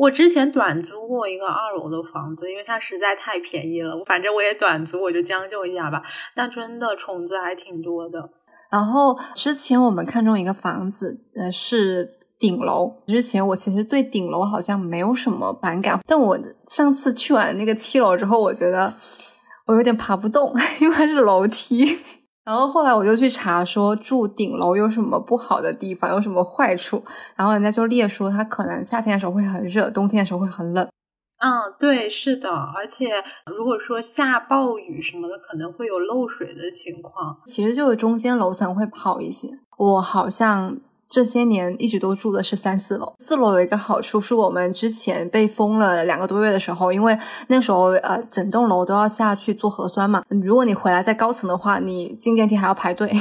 [0.00, 3.94] 我之前短租过一个二楼的房子，因为它实在太便宜了。
[3.94, 6.02] 我反正我也短租，我就将就一下吧。
[6.34, 8.30] 但真的虫子还挺多的。
[8.70, 12.08] 然后之前我们看中一个房子，呃，是
[12.38, 12.90] 顶楼。
[13.06, 18.90] 之前我其实对顶楼好像没有什么反感，但我上次去完那个七楼之后，我觉得
[19.66, 21.98] 我有点爬不动，因为它是楼梯。
[22.44, 27.04] 然后后来我就去查，说住顶楼有什么不好的地方，有什么坏处。
[27.36, 30.88] 然后人家就列说，它可能夏天的时候会很热，冬天的时候会很冷。
[31.38, 32.50] 嗯，对，是的。
[32.50, 37.38] 而且如果说下暴雨什么的，可能会有漏水的情况。
[37.46, 39.48] 其实就是中间楼层会好一些。
[39.76, 40.78] 我好像。
[41.10, 43.12] 这些年一直都住的是三四楼。
[43.18, 47.18] 四楼有一个好处，是我们之前被封了两个多月的时候，因为
[47.48, 50.22] 那时候呃整栋楼都要下去做核酸嘛。
[50.28, 53.12] 如果你回来在高层的话，你进电梯还要排队。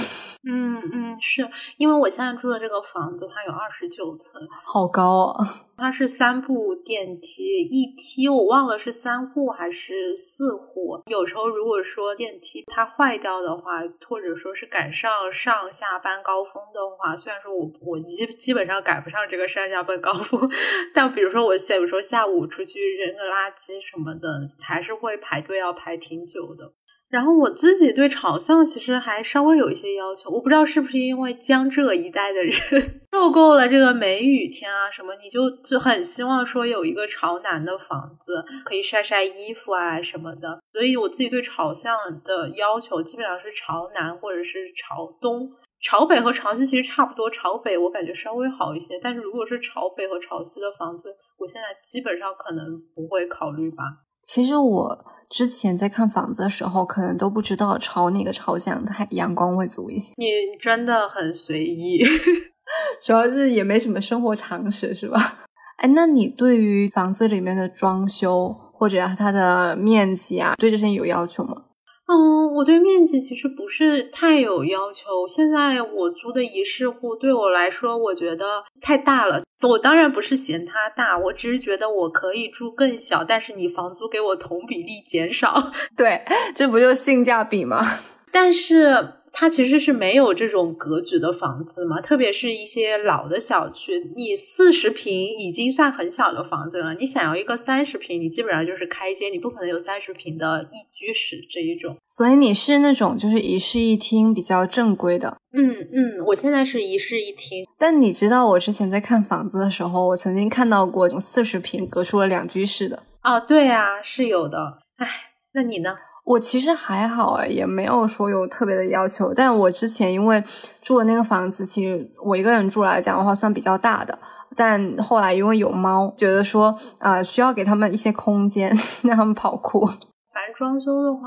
[0.47, 1.47] 嗯嗯，是
[1.77, 5.45] 因为我现在住的这个房子，它有二十九层，好高啊！
[5.75, 11.01] 它是三部电梯，一梯我忘了是三户还是四户。
[11.07, 20.49] 有时候如果说电梯它坏掉的话，或者说是赶上上下班高峰的话，虽然说我我基基本上赶不上这个上下班高峰，
[20.93, 26.71] 但比如说我有时候下午出去扔个垃圾什么的，还是会排队要排挺久的。
[27.09, 32.53] 然后我自己对朝向其实还稍微有一些要求，我不知道是不是因为江浙一带的人
[33.11, 40.59] 受够了这个梅雨天啊什么，你就就很希望说有一个朝南的房子可以晒晒衣服啊什么的。
[40.71, 45.49] 所以我自己对朝向的要求基本上是朝南或者是朝东，
[45.81, 47.27] 朝北和朝西其实差不多。
[47.31, 53.83] 朝北我感觉稍微好一些，但是如果是朝北和朝西的房子，我现在基本上可能不会考虑吧。
[54.23, 60.13] 其实我之前在看房子的时候，可能都不知道朝哪个朝向太阳光会足一些。
[60.17, 60.25] 你
[60.59, 62.03] 真的很随意，
[63.03, 65.39] 主要是也没什么生活常识，是吧？
[65.77, 71.63] 哎，那你对于房子里面的装修或者它的面积啊，对这些有要求吗？
[72.11, 75.27] 嗯，我对面积其实不是太有要求。
[75.27, 79.43] 现在我租的一室户对我来说，我觉得太大了。
[79.61, 85.71] 我当然不是嫌它大，我只是觉得我可以住更小，但是你房租给我同比例减少。
[85.95, 86.23] 对，
[86.55, 87.79] 这不就性价比吗？
[88.31, 89.18] 但是。
[89.31, 96.93] 它其实是没有这种格局的房子嘛，特别是一些老的小区，你四十平已经算很小的房子了。
[96.95, 101.95] 你想要一个三十平，你基本上就是开间，你不可能有三十平的一居室这一种。
[102.07, 105.37] 所以你是那种就是一室一厅比较正规的。
[105.51, 107.65] 嗯嗯，我现在是一室一厅。
[107.77, 113.03] 但你知道我之前在看房子的时候，我曾经看到过四十平隔出了两居室的。
[113.23, 114.79] 哦，对啊，是有的。
[114.97, 115.07] 哎，
[115.53, 115.97] 那你呢？
[116.29, 119.33] 我其实还好哎，也没有说有特别的要求。
[119.33, 120.43] 但我之前因为
[120.79, 124.19] 住的那个房子，其实我一个人住来讲的话算比较大的。
[124.55, 128.71] 但后来因为有猫，觉得说啊需要给他们一些空间，
[129.03, 129.83] 让他们跑酷。
[129.87, 131.21] 反正装修的话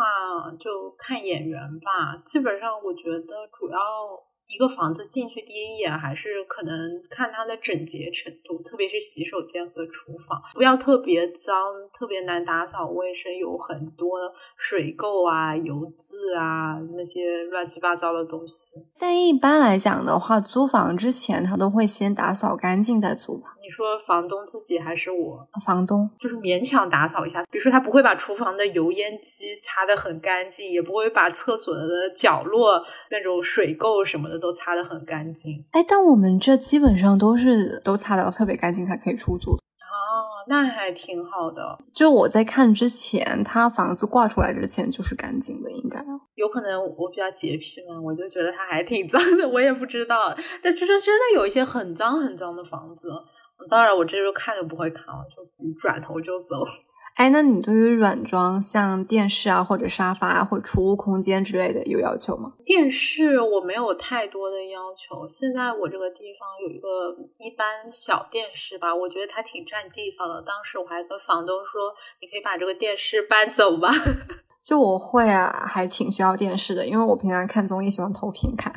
[0.61, 2.23] 就看眼缘吧。
[2.25, 3.79] 基本上我觉得主要
[4.53, 11.57] 一个房子进去第一眼还是可能看它的整洁程度，特别是洗手间和厨房，不要特别脏、
[11.93, 14.19] 特别难打扫卫生，有很多
[14.57, 18.85] 水垢啊、油渍啊那些乱七八糟的东西。
[18.99, 23.57] 但一般来讲的话，租房之前他都会先打扫干净再租吧？
[23.63, 25.41] 你说房东自己还是我？
[25.65, 34.43] 房东就是勉强打扫一下，比如说他不会把厨房的油烟机擦得很干净，也不会把厕所的角落那种水垢什么的。
[34.43, 41.79] 都擦得很干净，哎，但我们这基本上都是都擦得特别干净才可以出租哦，那还挺好的。
[41.95, 46.05] 就我在看之前，他房子挂出来之前就是干净的，应该
[46.35, 50.35] 有可能我比较洁癖嘛，我就觉得它还挺脏的，我也不知道。
[50.61, 53.11] 但就是真的有一些很脏很脏的房子，
[53.69, 55.43] 当然我这时候看都不会看了，就
[55.81, 56.63] 转头就走。
[57.15, 62.55] 哎，那你对于软装像电视啊，或者沙发啊，或者储物空间之类的有要求吗？
[62.65, 65.29] 电视我没有太多的要求。
[65.29, 70.41] 现在我这个地方有一个一般小电视吧，我觉得它挺占地方的。
[70.41, 71.93] 当时我还跟房东说
[72.23, 73.91] ：“你可以把这个电视搬走吧。
[74.65, 78.73] ”就我会啊，还挺需要电视的，因为我平常看综艺喜欢投屏看。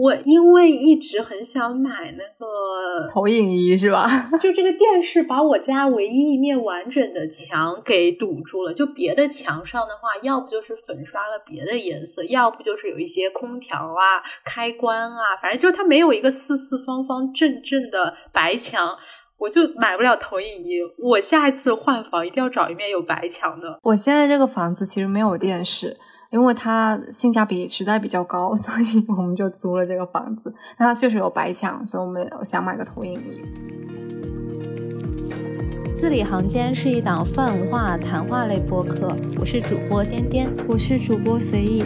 [0.00, 4.06] 我因为一直很想买那个投影仪，是吧？
[4.38, 8.72] 就这个电视把我家唯一一面完整的墙给堵住了。
[8.72, 18.96] 就别的墙上的话，要不就是粉刷了别的颜色，要不就是有一些空调啊、开关啊，反正就是它没有一个四四方方正正的白墙，
[19.36, 20.78] 我就买不了投影仪。
[21.02, 23.80] 我下一次换房一定要找一面有白墙的。
[23.82, 25.96] 我现在这个房子其实没有电视。
[26.30, 30.54] 因为它性价比实在比较高， 所以我们就租了这个房子。
[30.78, 33.42] 那它确实有白墙，所以我们想买个投影仪。
[35.96, 41.82] 字里行间是一档泛文化谈话类播客，我是主播颠颠，我是主播随意。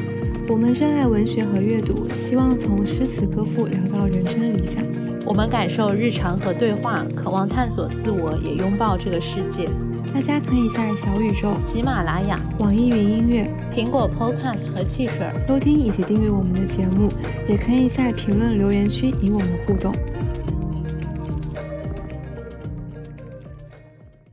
[0.48, 4.84] 我们热爱文学和阅读，希望从诗词歌赋聊到人生理想。
[5.24, 9.66] 我们感受日常和对话，渴望探索自我，也拥抱这个世界。
[10.14, 17.08] 大家可以在小宇宙、喜马拉雅、网易云音乐、苹果 Podcast 和汽水收听以及订阅我们的节目，
[17.48, 19.94] 也可以在评论留言区与我们互动。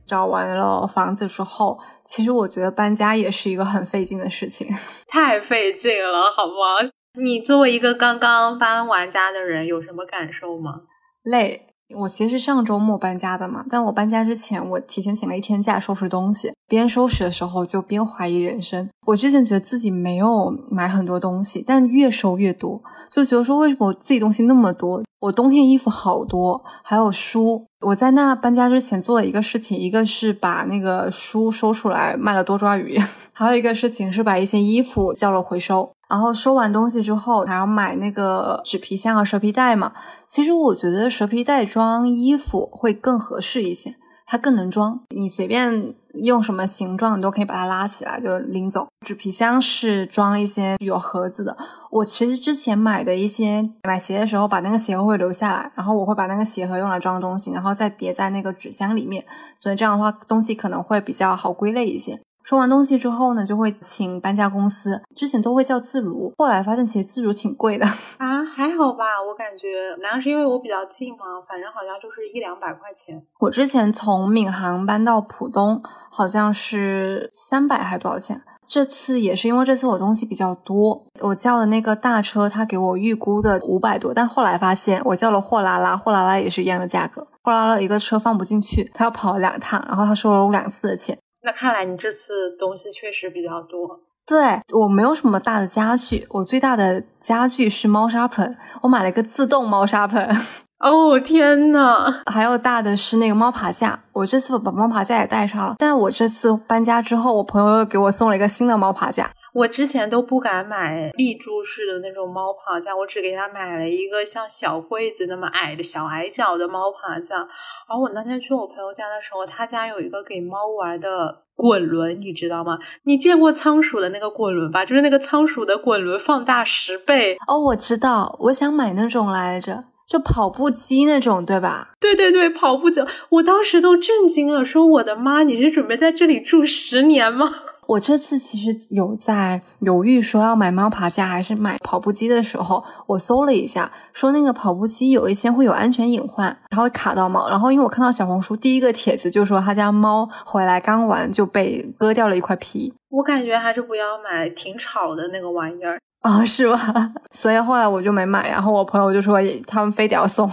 [0.06, 4.68] 找完了房子之后，其实我觉得搬家也是一个很费劲的事情，
[5.06, 6.90] 太费劲了，好吗？
[7.18, 10.82] 你作为一个刚刚搬完家的人，有什么感受吗？
[11.22, 11.69] 累。
[11.96, 16.52] 我其实是上周末搬家的嘛，但我搬家之前，我提前请了一天假收拾东西。
[16.68, 18.88] 边收拾的时候就边怀疑人生。
[19.06, 22.80] 我之前觉得自己没有买很多东西，但越收越多，
[23.10, 25.02] 就觉得说为什么我自己东西那么多？
[25.18, 27.66] 我冬天衣服好多，还有书。
[27.80, 32.96] 我在那搬家之前做了一个事情，一个是把那个书收出来卖了多抓鱼，
[33.34, 35.90] 还有一个事情是把一些衣服叫了回收。
[36.10, 39.92] 然后收完东西之后，还要买那个纸皮箱和蛇皮袋嘛。
[40.26, 43.94] 其实我觉得蛇皮袋装衣服会更合适一些，
[44.26, 45.00] 它更能装。
[45.14, 48.88] 你随便用什么形状，你都可以把它拉起来就拎走。
[49.06, 51.56] 纸皮箱是装一些有盒子的。
[51.92, 59.24] 我其实之前买的一些买鞋的时候，把那个鞋盒会留下来，然后我会把那个鞋盒用来装东西，然后再叠在那个纸箱里面。
[59.60, 62.20] 所以这样的话，东西可能会比较好归类一些。
[62.50, 65.00] 收完东西之后呢，就会请搬家公司。
[65.14, 67.86] 之前都会叫自如，后来发现其实自如挺贵的
[68.18, 69.22] 啊，还好吧？
[69.24, 69.68] 我感觉
[70.02, 71.18] 难道是因为我比较近吗？
[71.48, 73.24] 反正好像就是一两百块钱。
[73.38, 75.80] 我之前从闵行搬到浦东，
[76.10, 78.42] 好像是三百还多少钱？
[78.66, 91.16] 这次也是因为这次我东西比较多，我叫的那个大车，他给我预估的五百多，但后来发现我叫了货拉拉，货拉拉也是一样的价格，货拉拉一个车放不进去，他要跑两趟，然后他收了我两次的钱。
[91.42, 94.00] 那看来你这次东西确实比较多。
[94.26, 100.24] 对我没有什么大的家具，我最大的家具是猫砂盆，我买了一个自动猫砂盆。
[100.78, 105.74] 哦天呐，还有大的是那个猫爬架，我这次把猫爬架也带上了。
[105.78, 109.30] 但我这次搬家之后，我朋友又给我送了一个新的猫爬架。
[109.52, 117.48] 我之前都不敢买立柱式的那种猫爬架，我只给它买了一个像小柜子那么矮的小矮脚的猫爬架。
[117.88, 122.78] 而我那天去我朋友家的时候，他家有一个给猫玩的滚轮，你知道吗？
[123.04, 124.84] 你见过仓鼠的那个滚轮吧？
[124.84, 127.36] 就是那个仓鼠的滚轮放大十倍。
[127.48, 131.94] 哦，我知道，我想买那种来着，就跑步机那种，对吧？
[132.00, 133.04] 对对对，跑步机。
[133.28, 137.52] 我当时都震惊了，说我的妈，你是准备在这里住十年吗？
[137.90, 147.48] 我这次其实有在犹豫，说要买猫爬架还是买跑步机的时候，我搜了一下，说那个跑步机有一些会有安全隐患，它会卡到猫。
[147.48, 155.98] 然后因为我看到小红书第一个帖子就说他家猫回来刚玩就被割掉了一块皮，我感觉还是不要买，挺吵的那个玩意儿。
[156.22, 157.10] 哦，是吧？
[157.32, 158.48] 所以后来我就没买。
[158.48, 160.48] 然后我朋友就说他们非得要送。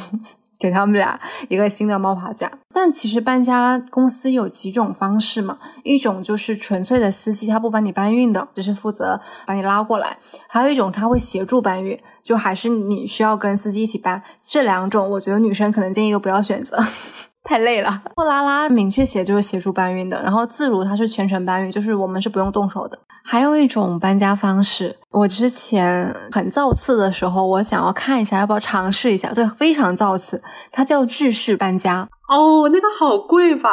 [0.59, 14.21] 给他们俩一个新的猫爬架，但其实搬家公司有几种方式嘛，一种就是纯粹的司机，他不帮你搬运的，只是负责把你拉过来；还有一种他会协助搬运，就还是你需要跟司机一起搬。
[14.41, 16.83] 这两种，我觉得女生可能建议都不要选择。
[17.47, 18.01] 太累了。
[18.15, 22.99] 货拉拉明确写就是协助搬运的，然后自如它是全程搬运，就是我们是不用动手的。
[23.23, 29.33] 还有一种搬家方式，我之前很造次的时候，我想要看一下，要不要尝试一下？
[29.33, 30.41] 对，非常造次，
[30.71, 32.07] 它叫日式搬家。
[32.29, 33.69] 哦，那个好贵吧？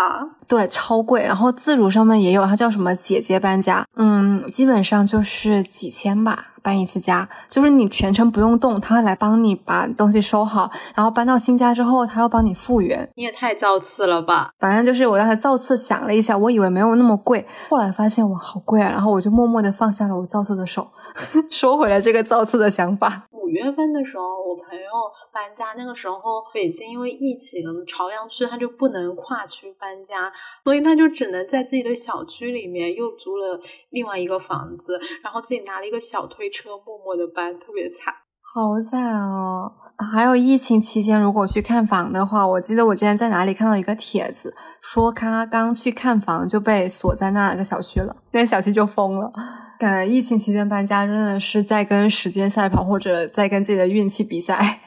[0.47, 1.25] 对，超贵。
[1.25, 3.85] 然后自如上面也有，它叫什么姐姐搬家？
[3.97, 6.54] 嗯，基本上就是几千吧。
[6.65, 13.07] 搬一次家，就是你全程不用动，他会来帮你把东西收好，然后搬到新家之后，他要帮你复原。
[13.17, 14.51] 你也太造次了吧！
[14.59, 20.89] 反正就是我当时造次想了一下，我以为没有那么贵，后来发现哇好贵啊，然后我就默默的放下了我造次的手，
[21.53, 23.25] 收回了这个造次的想法。
[23.45, 24.91] 五月份的时候，我朋友
[25.31, 30.33] 搬家，那个时候北京因为疫情，朝阳区他就不能跨区搬家，
[30.65, 38.15] 所以他就只能在自己的小区里面又租了另外一个房子，然后自己拿了一个小推车，默默的搬，特别惨，
[38.55, 39.73] 好惨哦！
[39.99, 49.33] 还有疫情期间，如果去看房的话，我记得我今天在哪里看到一个帖子，说他刚去看房就被锁在那个小区了，那小区就封了。
[49.77, 54.55] 感觉疫情期间搬家真的是在跟时间赛跑，或者在跟自己的运气比赛。
[54.55, 54.81] 哎，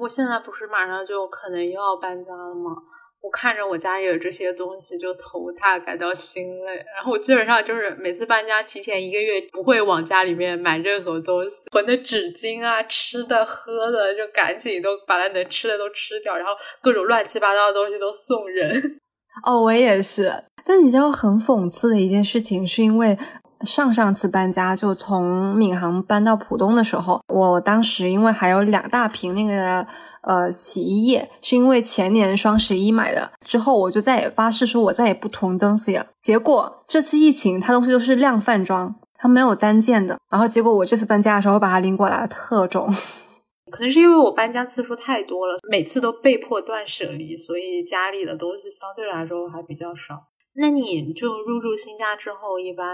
[0.00, 2.76] 我现在不是马上就可能又要搬家了吗？
[3.22, 6.76] 我看着我家有这些东西就头大，感到心累。
[6.96, 19.00] 然后我基本上就是每次搬家提前一个月不会往家里面买任何东西，囤的纸巾啊、吃的喝的就赶紧都把它能吃的都吃掉，然后各种乱七八糟的东西都送人。
[19.46, 20.44] 哦，我也是。
[20.64, 23.18] 但你知道很讽刺的一件事情，是因为。
[23.64, 29.86] 上上次搬家就从闵行搬到浦东的时候，我当时因为还有两大瓶那个
[30.22, 36.06] 呃洗衣液，是因为前年双十一买的，之后我就再也发誓说我再也不囤东西了。
[36.18, 40.18] 结果这次疫情，它东西都是量贩装，它没有单件的。
[40.30, 42.88] 然后结果我这次搬家的时候把它拎过来，特重。
[43.70, 50.29] 可能是因为我搬家次数太多了，每次都被迫断舍离，所以家里的东西相对来说还比较少。
[50.54, 52.86] 那你就入住新家之后，一般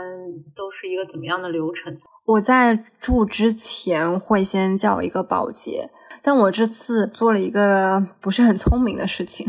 [0.54, 1.96] 都是一个怎么样的流程？
[2.24, 5.90] 我在住之前会先叫一个保洁，
[6.22, 9.46] 但我这次做了一个不是很聪明的事情。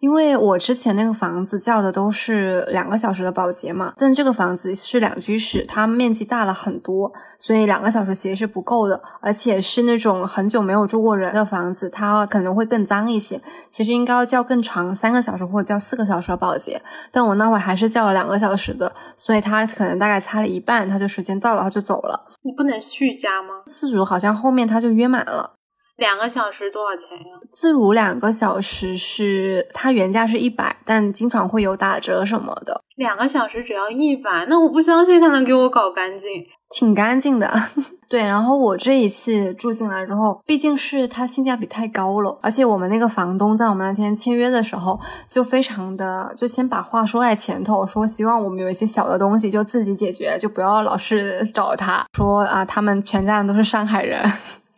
[0.00, 13.40] 因为我之前那个房子叫的都是两个小时的保洁嘛，但这个房子是两居室，它面积大了很多，所以两个小时其实是不够的，而且是那种很久没有住过人的房子，它可能会更脏一些。
[13.68, 16.80] 其实应该要叫更长，三个小时或者叫四个小时的保洁，
[17.12, 22.26] 但我那会还是叫了两个小时的，所以他可能大概擦了一半，他就时间到了，他就走了。
[22.42, 23.48] 你不能续加吗？
[23.66, 25.56] 自主好像后面他就约满了。
[26.00, 27.24] 两个小时多少钱呀？
[27.52, 32.82] 自如两个小时是它原价是一百，但经常会有打折什么的。
[32.96, 36.42] 两个小时只要一百，那我不相信他能给我搞干净。
[36.70, 37.52] 挺干净的，
[38.08, 38.22] 对。
[38.22, 44.98] 然后我这一次住进来之后，毕竟是它性价比太高了，而且我们那个房东在我们那天签约的时候
[45.28, 52.06] 就非常的，就先把话说在前头，说希望我们有一些小的东西就自己解决，就不要老是找他。
[52.16, 54.24] 说啊，他们全家人都是上海人。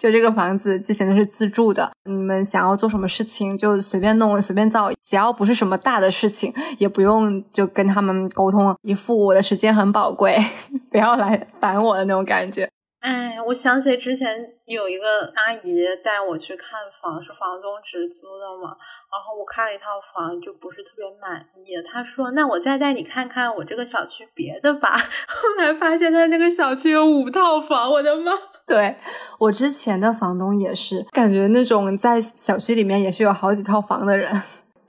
[0.03, 10.37] 就这个房子之前都是自住的，你们想要做什么事情就随便弄随便造，只要不是什么大的事情，也不用就跟他们沟通，一副我的时间很宝贵，
[10.91, 12.69] 不要来烦我的那种感觉。
[13.03, 18.77] 哎，我想起之前有一个阿姨带我去看房，是房东直租的嘛。
[19.11, 19.85] 然后我看了一套
[20.15, 21.75] 房，就不是特别满意。
[21.83, 24.97] 她说：“那我再带你看看我这个小区别的吧。
[25.27, 28.31] ”后来发现他那个小区有五套房，我的妈！
[28.65, 28.97] 对
[29.41, 34.33] 我之前的房东也是，感觉那种在小区里面也是有好几套房的人。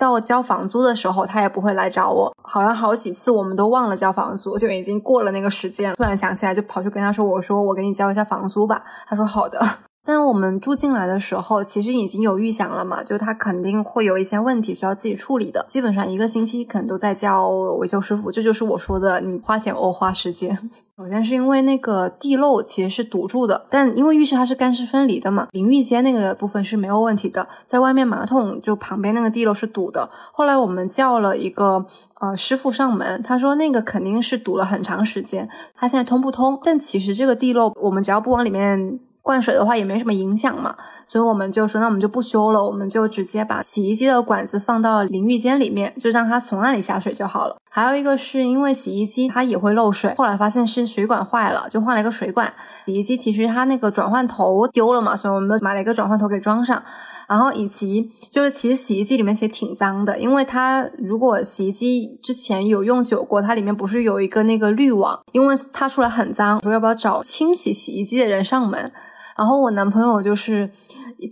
[0.04, 2.36] 到我交房租的时候，他也不会来找我。
[2.44, 5.94] 好像好几次我们都忘了交房租，就已经过了那个时间。
[5.96, 9.66] 突然想起来，就跑去跟他说：“我说我给你交一下房租吧。”他说：“好的。”
[10.06, 15.66] 但我们住进来的时候，其实已经有预想了嘛，就他肯定会有一些问题需要自己处理的。
[15.68, 20.58] 基本上一个星期可能都在叫维修师傅，这就是我说的，你花钱哦花时间。
[20.98, 30.10] 首先是因为那个地漏其实是堵住的，但因为浴室它是干湿分离的嘛，淋浴间那个部分是没有问题的，在外面马桶就旁边那个地漏是堵的。
[30.34, 31.86] 后来我们叫了一个
[32.20, 36.60] 呃师傅上门，他说那个肯定是堵了很长时间，他现在通不通？
[36.64, 39.00] 但其实这个地漏我们只要不往里面。
[39.24, 47.56] 灌水的话也没什么影响嘛，所以我们就说那我们就不修了，我们就直接把洗衣机的管子放到淋浴间里面，就让它从那里下水就好了。
[47.72, 52.54] 还有一个是因为洗衣机它也会漏水，后来发现是水管坏了，就换了一个水管。
[52.86, 56.84] 洗衣机其实它那个转换头丢了嘛，所以我们买了一个转换头给装上。
[57.26, 68.92] 然后以及就是其实洗衣机里面其实挺脏的，因为它如果洗衣机之前有用久过，它里面不是有一个那个滤网，因为它出来很脏，说要不要找清洗洗衣机的人上门。
[69.38, 70.70] 然后我男朋友就是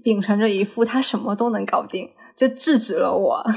[0.03, 3.43] 秉承着一副他什么都能搞定，就制止了我。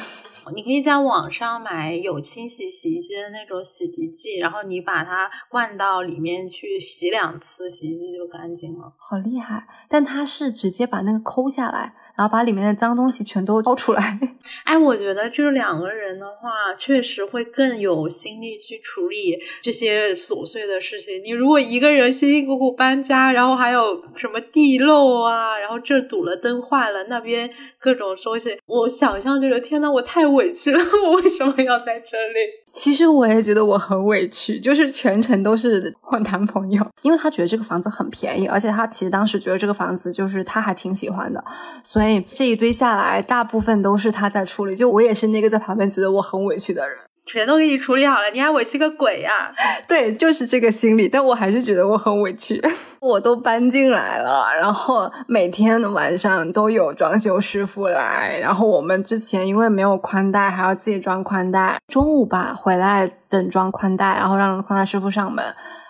[0.55, 8.93] 你可以在网上买有清洗洗衣机的那种洗涤剂，然后你把它灌到里面去洗两次，洗衣机就干净了。
[8.99, 9.67] 好厉害！
[9.89, 14.19] 但他是直接把那个抠下来，然后把里面的脏东西全都掏出来。
[14.65, 21.23] 哎，我觉得就是两个人的话，确实会更有心力去处理这些琐碎的事情。
[21.25, 27.49] 你如果一个人辛辛苦苦搬家，然后还有什么地漏啊，然后这堵了灯坏了，那边
[27.79, 30.25] 各种收拾，我想象就是天呐，我太。
[30.25, 32.64] 委屈了， 我为什么要在这里？
[32.75, 41.43] 其实我也觉得我很委屈，就是全程都是我男朋友，因为他觉得这个房子很便宜，而且他其实当时觉得这个房子就是他还挺喜欢的，
[41.85, 46.99] 所以这一堆下来，大部分都是他在处理，就我也是那个在旁边觉得我很委屈的人。
[47.27, 49.53] 全都给你处理好了，你还委屈个鬼呀？
[49.89, 52.63] 对，就是这个心理，但我还是觉得我很委屈。
[53.01, 61.79] 我都搬进来了，然后每天晚上都有装修师傅来，然后我们之前因为没有宽带，还要自己装宽带。
[61.89, 65.45] 中午吧回来等装宽带，然后让宽带师傅上门。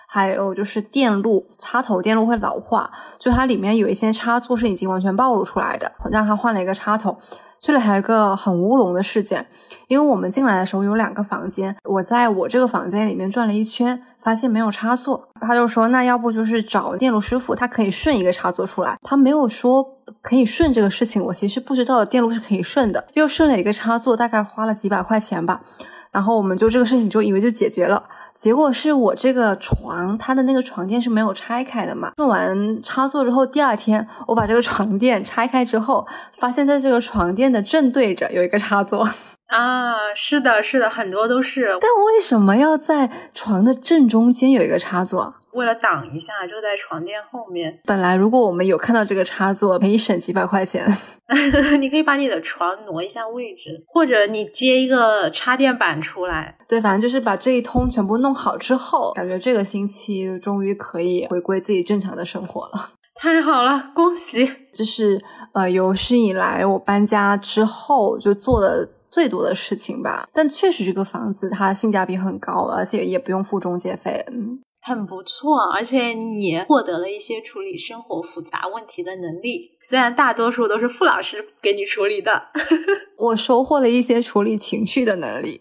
[0.07, 7.17] 还有就是电路插头电路会老化，就它里面有一些插座是已经完全暴露出来的，让他换了一个插头。
[7.65, 9.43] 这里还有个很乌龙的事件，
[9.87, 19.83] 因为我们进来的时候有两个房间，我在我这个房间里面转了一圈，发现没有插座，他就说那要不就是找电路师傅，他可以顺一个插座出来，他没有说
[20.21, 25.61] 可以顺这个事情，我其实不知道电路是可以顺的，又顺了一个插座，大概花了几百块钱吧。
[26.15, 28.01] 然后我们就这个事情就以为就解决了，
[28.33, 32.13] 结果是我这个床它的那个床垫是没有拆开的嘛。
[32.15, 36.07] 用完插座之后，第二天我把这个床垫拆开之后，
[36.39, 39.05] 发现在这个床垫的正对着有一个插座
[39.51, 41.77] 啊，是的，是的，很多都是。
[41.81, 45.35] 但为什么要在床的正中间有一个插座？
[45.55, 47.79] 为了挡一下，就在床垫后面。
[47.85, 50.85] 本来如果我们有看到这个插座，可以省几百块钱。
[51.79, 56.57] 你可以把你的床挪一下位置，或者你接一个插电板出来。
[56.67, 62.89] 对，反正就是把这一通全部弄好之后，感觉这个星期终于可以回归自己正常的生活了。
[63.15, 64.47] 太好了，恭喜！
[64.73, 65.21] 这是
[65.53, 70.27] 呃有史以来我搬家之后就做的最多的事情吧。
[70.33, 74.25] 但确实这个房子它性价比很高，而且也不用付中介费。
[74.31, 74.59] 嗯。
[74.87, 82.49] 很不错，而且你获得了一些处理生活复杂问题的能力，虽然大多数都是傅老师给你处理的，
[83.17, 85.59] 我收获了一些处理情绪的能力。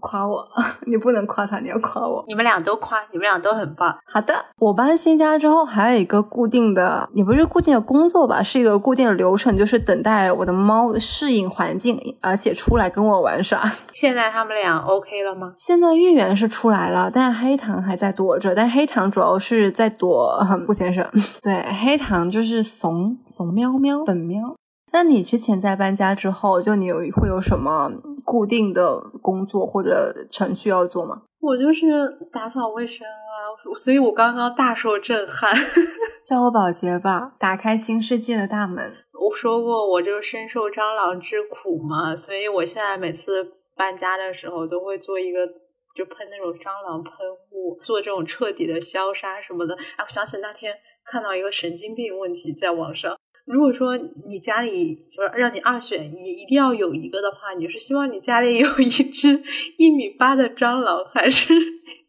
[0.00, 0.46] 夸我，
[0.86, 2.24] 你不能夸他，你要夸我。
[2.26, 3.94] 你们俩都夸，你们俩都很棒。
[4.04, 13.62] 好的，我搬新家之后还有一个固定的，也不是固定的工作吧，是一个固定的流程，就是等待我的猫适应环境，而且出来跟我玩耍。
[13.92, 15.52] 现在他们俩 OK 了吗？
[15.56, 18.54] 现在月圆是出来了，但黑糖还在躲着。
[18.54, 21.06] 但黑糖主要是在躲顾先生。
[21.42, 24.54] 对，黑糖就是怂怂喵喵本喵。
[24.92, 27.90] 那你之前在搬家之后，就你有会有什么
[28.26, 31.22] 固定的工作或者程序要做吗？
[31.40, 31.86] 我就是
[32.32, 35.54] 打扫卫生啊，所以我刚刚大受震撼。
[36.26, 38.92] 叫我保洁吧，打开新世界的大门。
[39.12, 43.46] 我说过，我就深受蟑螂之苦嘛，所以我现在每次
[43.76, 45.46] 搬家的时候都会做一个，
[45.94, 47.12] 就喷那种蟑螂喷
[47.52, 49.76] 雾，做这种彻底的消杀什么的。
[49.96, 50.74] 哎，我想起那天
[51.04, 53.16] 看到一个神经病问题在网上。
[53.46, 53.96] 如果说
[54.28, 59.42] 你家里就是让你二选一，一定要有一个的话，你是希望你家里有一只
[59.78, 61.54] 一米八的蟑螂，还是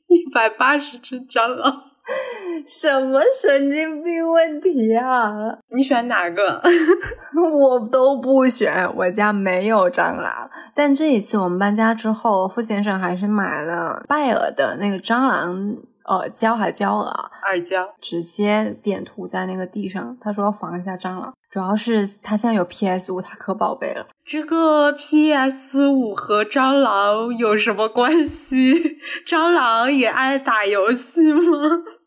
[0.08, 1.84] 一百八十只蟑螂？
[2.66, 5.30] 什么神经病问题啊！
[5.76, 6.62] 你选哪个？
[7.54, 10.50] 我都不选，我家没有蟑螂。
[10.74, 15.76] 但这一次我们搬家之后，傅先生还是买了拜耳的那个蟑螂。
[16.08, 17.30] 呃，胶还胶啊？
[17.44, 20.18] 二胶，直接点涂在那个地上。
[20.22, 24.08] 他说要防一下蟑螂，主要是他现在有 PS 五，他可宝贝了。
[24.26, 28.98] 这个 PS 五和蟑螂有什么关系？
[29.28, 31.42] 蟑螂也爱打游戏吗？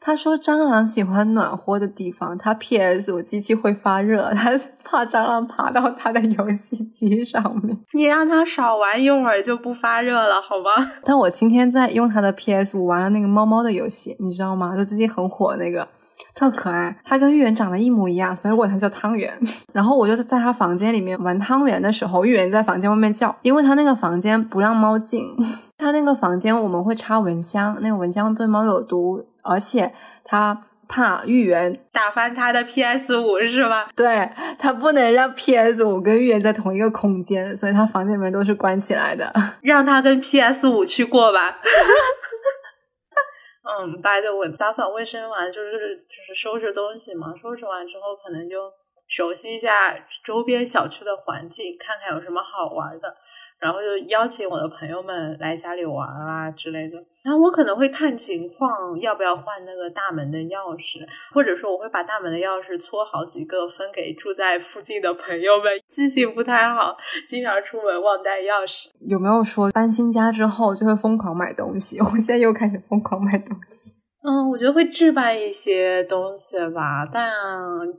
[0.01, 4.51] 他说蟑螂喜欢暖和的地方，他 PS 五机器会发热，他
[4.82, 7.78] 怕蟑螂爬到他的游戏机上面。
[7.92, 10.70] 你让他少玩一会儿就不发热了，好吗？
[11.05, 14.74] 但我今天在用他的 PS 五玩了那个猫猫的游戏，你知道吗？
[14.74, 15.86] 就最近很火那个。
[16.32, 16.96] 特可爱。
[17.05, 19.36] 它跟芋圆长得一模一样，所以我管他叫汤圆。
[19.74, 25.24] 然后我就在他房间里面玩汤圆的时候，芋圆在房间外面叫，因为他那个房间不让猫进。
[25.76, 29.93] 他那个房间我们会插蚊香，那个蚊香对猫有毒，而且
[30.24, 30.66] 他。
[30.93, 33.88] 怕芋圆打翻他的 PS 五是吧？
[33.95, 34.28] 对
[34.59, 39.32] 他不能让 PS 五跟芋圆在同一个空间，所以他房间里面都是关起来的。
[39.62, 41.61] 让他跟 PS 五去过吧。
[43.62, 48.68] 嗯，by the way，打扫卫生完就是就是收拾东西嘛，收拾完之后可能就
[49.07, 53.14] 熟悉一下周边小区的环境，看看有什么好玩的。
[53.61, 56.97] 然后就邀请我的朋友们来家里玩啊之类的。
[57.23, 65.71] 然后我可能会看情况要不要换那个大门的钥匙，或者说我会把大门的钥匙搓好几个分给住在附近的朋友们。
[65.89, 66.97] 记性不太好，
[67.29, 68.87] 经常出门忘带钥匙。
[69.07, 72.01] 有没有说搬新家之后就会疯狂买东西？
[72.01, 73.97] 我现在又开始疯狂买东西。
[74.23, 77.31] 嗯，我觉得会置办一些东西吧，但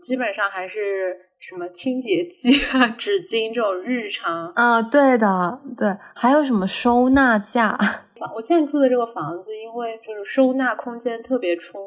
[0.01, 1.15] 基本上还是。
[1.41, 7.75] 什么清洁剂啊、 纸巾这种日常啊，对的，对，还有什么收纳架。
[8.35, 11.81] 我现在住的这个房子，因为就是收纳空间特别充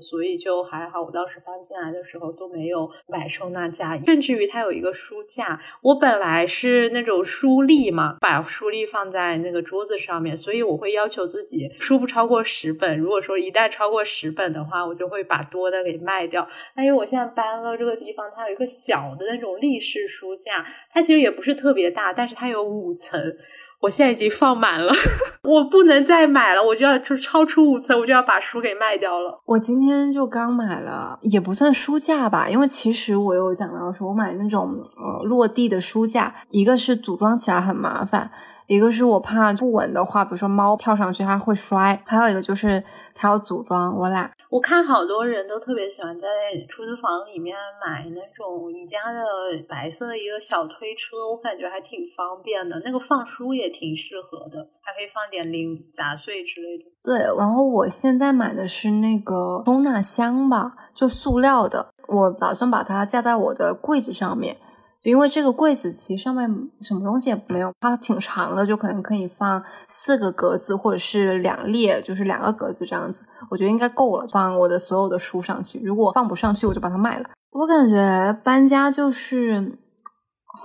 [0.00, 1.02] 所以就还好。
[1.02, 5.60] 我当时搬进来的时候都没有买收纳架，甚至于它有一个书架。
[5.82, 12.98] 我本来是那种书立嘛，把书立放在那个桌子上面，所以我会要求自己书不超过十本。
[12.98, 16.48] 如果说一旦超过十本的话，我就会把多的给卖掉。
[16.74, 23.36] 但是我现在搬了这个地方，它有一个小的那种立式书架，它其实也不是特别大，但是它有五层。
[23.80, 24.92] 我现在已经放满了，
[25.44, 29.40] 我不能再买了，我就要就超出五层，我就要把书给卖掉了。
[29.44, 38.30] 我今天就刚买了，也不算书架吧，因为其实我有讲到说，我买那种呃落地的书架，一个是组装起来很麻烦。
[38.66, 44.30] 一个是我怕不稳的话，比如说猫跳上去它会摔，还有一个就是它要组装，我懒。
[44.50, 46.26] 我看好多人都特别喜欢在
[46.68, 56.84] 出租房里面买那种宜家的白色的一个小推车，我感觉还挺方便的，那个放书也挺适合的，还可以放点零杂碎之类的。
[57.02, 64.56] 对，然后我现在买的是那个收纳箱吧，就塑料的，我打算把它架在我的柜子上面。
[65.02, 66.48] 就因为这个柜子其实上面
[66.80, 75.80] 什么东西也没有，它挺长的，就可能可以放四个格子或者是两列，就是两个格子这样子，我觉得应该够了，放我的所有的书上去。
[75.80, 77.30] 如果放不上去，我就把它卖了。
[77.50, 79.78] 我感觉搬家就是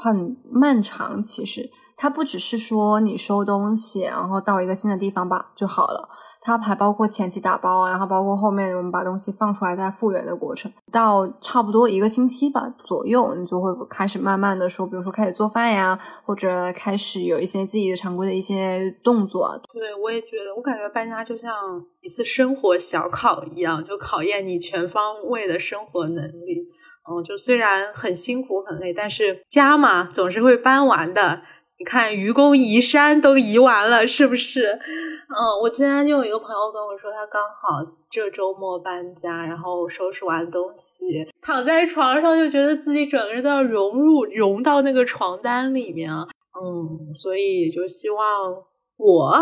[0.02, 1.70] 很漫长，其实
[2.04, 6.10] 它不只是说你收东西，然后到一个新的地方吧就好了。
[6.42, 19.58] 它还包括前期打包，然后包括后面我们把东西放出来再复原的过程，到差不多一个星期吧左右，你就会开始慢慢的说，比如说开始做饭呀，或者开始有一些自己的常规的一些动作。
[19.72, 21.54] 对，我也觉得，我感觉搬家就像
[22.02, 26.68] 一次生活小考一样，就考验你全方位的生活能力。
[27.10, 31.42] 嗯，就虽然很辛苦很累，但是家嘛总是会搬完的。
[31.80, 34.62] 你看，愚公移山都移完了，是不是？
[34.72, 46.10] 嗯，我今天就有一个朋友跟我说，他刚好这周末搬家，然后收拾完东西，躺在床上就觉得自己整个人都要融入、融到那个床单里面。
[46.12, 48.54] 嗯，所以就希望
[48.98, 49.34] 我、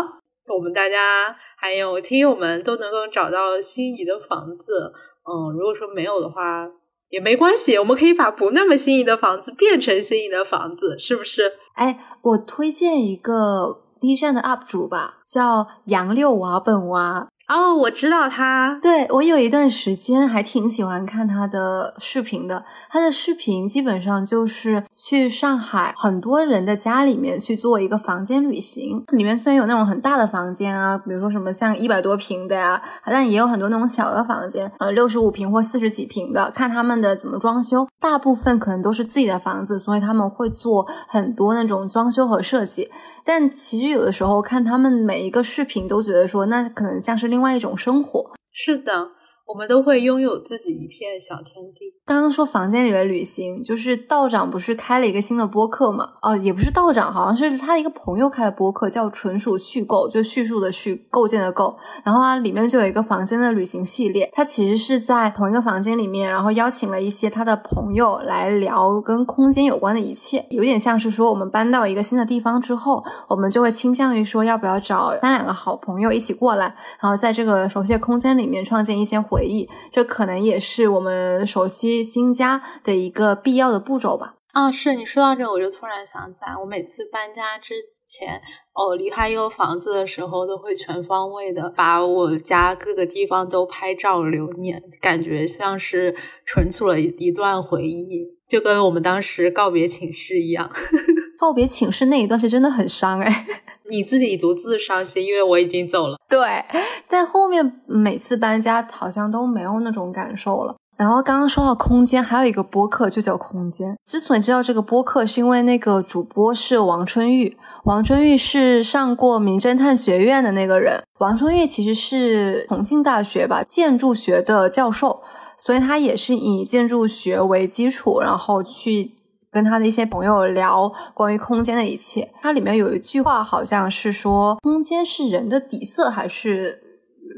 [0.52, 4.92] 我们大家还有听友们都能够找到心仪的房子。
[5.24, 6.68] 嗯，如果说没有的话。
[7.12, 11.52] 也没关系，我们可以把不那么心仪的房子变成心仪的房子，是不是？
[11.74, 17.28] 哎，我推荐一个 B 站的 UP 主吧，叫杨六娃本娃。
[17.52, 18.78] 哦，我知道他。
[18.80, 22.64] 对我有一段时间还挺喜欢看他的视频的。
[22.88, 29.04] 他的视频基本上就是去上海很多人的家里面去做一个房间旅行。
[29.08, 36.50] 里面虽然有那种很大的房间啊，比如说什么像一百多平的呀，但也有很多那种小的房间，呃，六十五平或四十几平的。
[36.54, 42.90] 看他们的怎么装修，大部分可能都是自己的房子，所以他们会做很多那种装修和设计。
[43.24, 48.30] 但其实有的时候看他们每一个视频，都觉得说那可能像是另另外一种生活。
[48.52, 49.10] 是的。
[49.46, 51.91] 我们都会拥有自己一片小天地。
[52.04, 56.14] 刚刚说房间里的旅行，就是道长不是开了一个新的播客嘛？
[56.20, 61.76] 哦，也不是道长，好像是他一个朋友开的播客，叫“纯属虚构”，就叙述的叙，构建的构。
[62.04, 79.12] 然后它里面就有一个房间的旅行系列，它其实是在同一个房间里面，然后邀请了一些他的朋友来聊跟空间有关的一切，有点像是说我们搬到一个新的地方之后，我们就会倾向于说要不要找三两个好朋友一起过来，然后在这个熟悉的空间里面创建一些。
[79.22, 84.36] 回忆，这可能也是我们熟悉新家的一个必要的步骤吧。
[84.52, 87.74] 啊，是你说到这，我就突然想起来，我每次搬家之
[88.06, 88.38] 前，
[88.74, 96.14] 哦，离开一个房子的时候，都会全方位的把我家各个地方都拍照留念，感觉像是
[96.46, 100.70] 存储了一段回忆，就跟我们当时告别寝室一样。
[101.40, 103.46] 告别寝室那一段是真的很伤哎，
[103.90, 106.18] 你自己独自伤心，因为我已经走了。
[106.28, 106.62] 对，
[107.08, 110.76] 但后面每次搬家好像都没有那种感受了。
[111.02, 113.98] 然后刚刚说到空间，还有一个播客就叫空间。
[114.08, 117.58] 之所以知道这个播客，是因为那个主播是王春玉。
[117.82, 121.02] 王春玉是上过名侦探学院的那个人。
[121.18, 125.20] 王春玉其实是重庆大学吧建筑学的教授，
[125.58, 129.16] 所以他也是以建筑学为基础，然后去
[129.50, 132.30] 跟他的一些朋友聊关于空间的一切。
[132.40, 136.80] 它里面有一句话，好像是说空间是人的底色，还是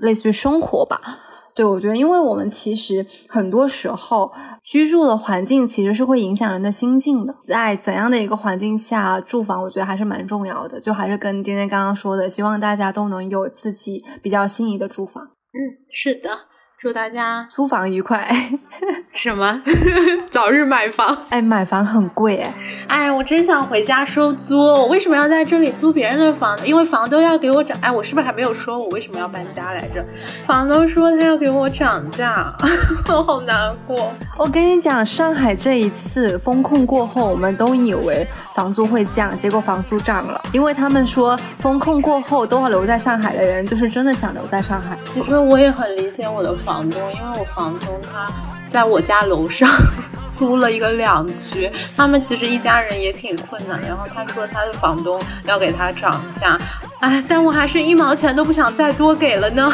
[0.02, 1.00] 类似于生活吧。
[1.54, 4.32] 对，我觉得，因为我们其实很多时候
[4.62, 10.80] 居住的环境其实是会影响人的心境的，在怎样的一个环境下住房，我觉得还是蛮重要的。
[10.80, 15.22] 就还是跟丁丁刚刚说的，希望大家都能有自己比较心仪的住房。
[15.24, 15.58] 嗯，
[15.90, 16.30] 是的。
[16.84, 18.28] 祝大家租房愉快。
[19.10, 19.62] 什么？
[20.30, 21.16] 早日买房？
[21.30, 22.54] 哎，买房很贵哎。
[22.86, 24.58] 哎，我真想回家收租。
[24.58, 26.66] 我为什么要在这里租别人的房呢？
[26.66, 27.74] 因为房东要给我涨。
[27.80, 30.04] 哎，我是不是还没有说我为什么要搬家来着？
[30.44, 32.54] 房东说他要给我涨价，
[33.08, 34.12] 我好难过。
[34.36, 40.40] 我跟你讲，上海这一次风控过后，我们都以为房租会降，结果房租涨了。
[40.52, 44.96] 因为他们说风控过后都要留在上海的人，就是真的想留在上海。
[45.04, 46.88] 其实我也很理解我的房。
[46.88, 48.30] 东，因为我房东他
[48.68, 49.68] 在我家楼上
[50.30, 53.80] 租了一个两居，他们其实一家人也挺困难。
[53.82, 56.58] 然后他说他的房东要给他涨价，
[57.00, 59.72] 哎，但我还是一毛钱都不想再多给了呢。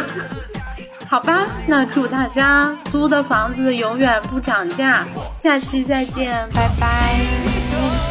[1.06, 5.04] 好吧，那祝大家租的房子永远不涨价，
[5.36, 8.09] 下期再见，拜拜。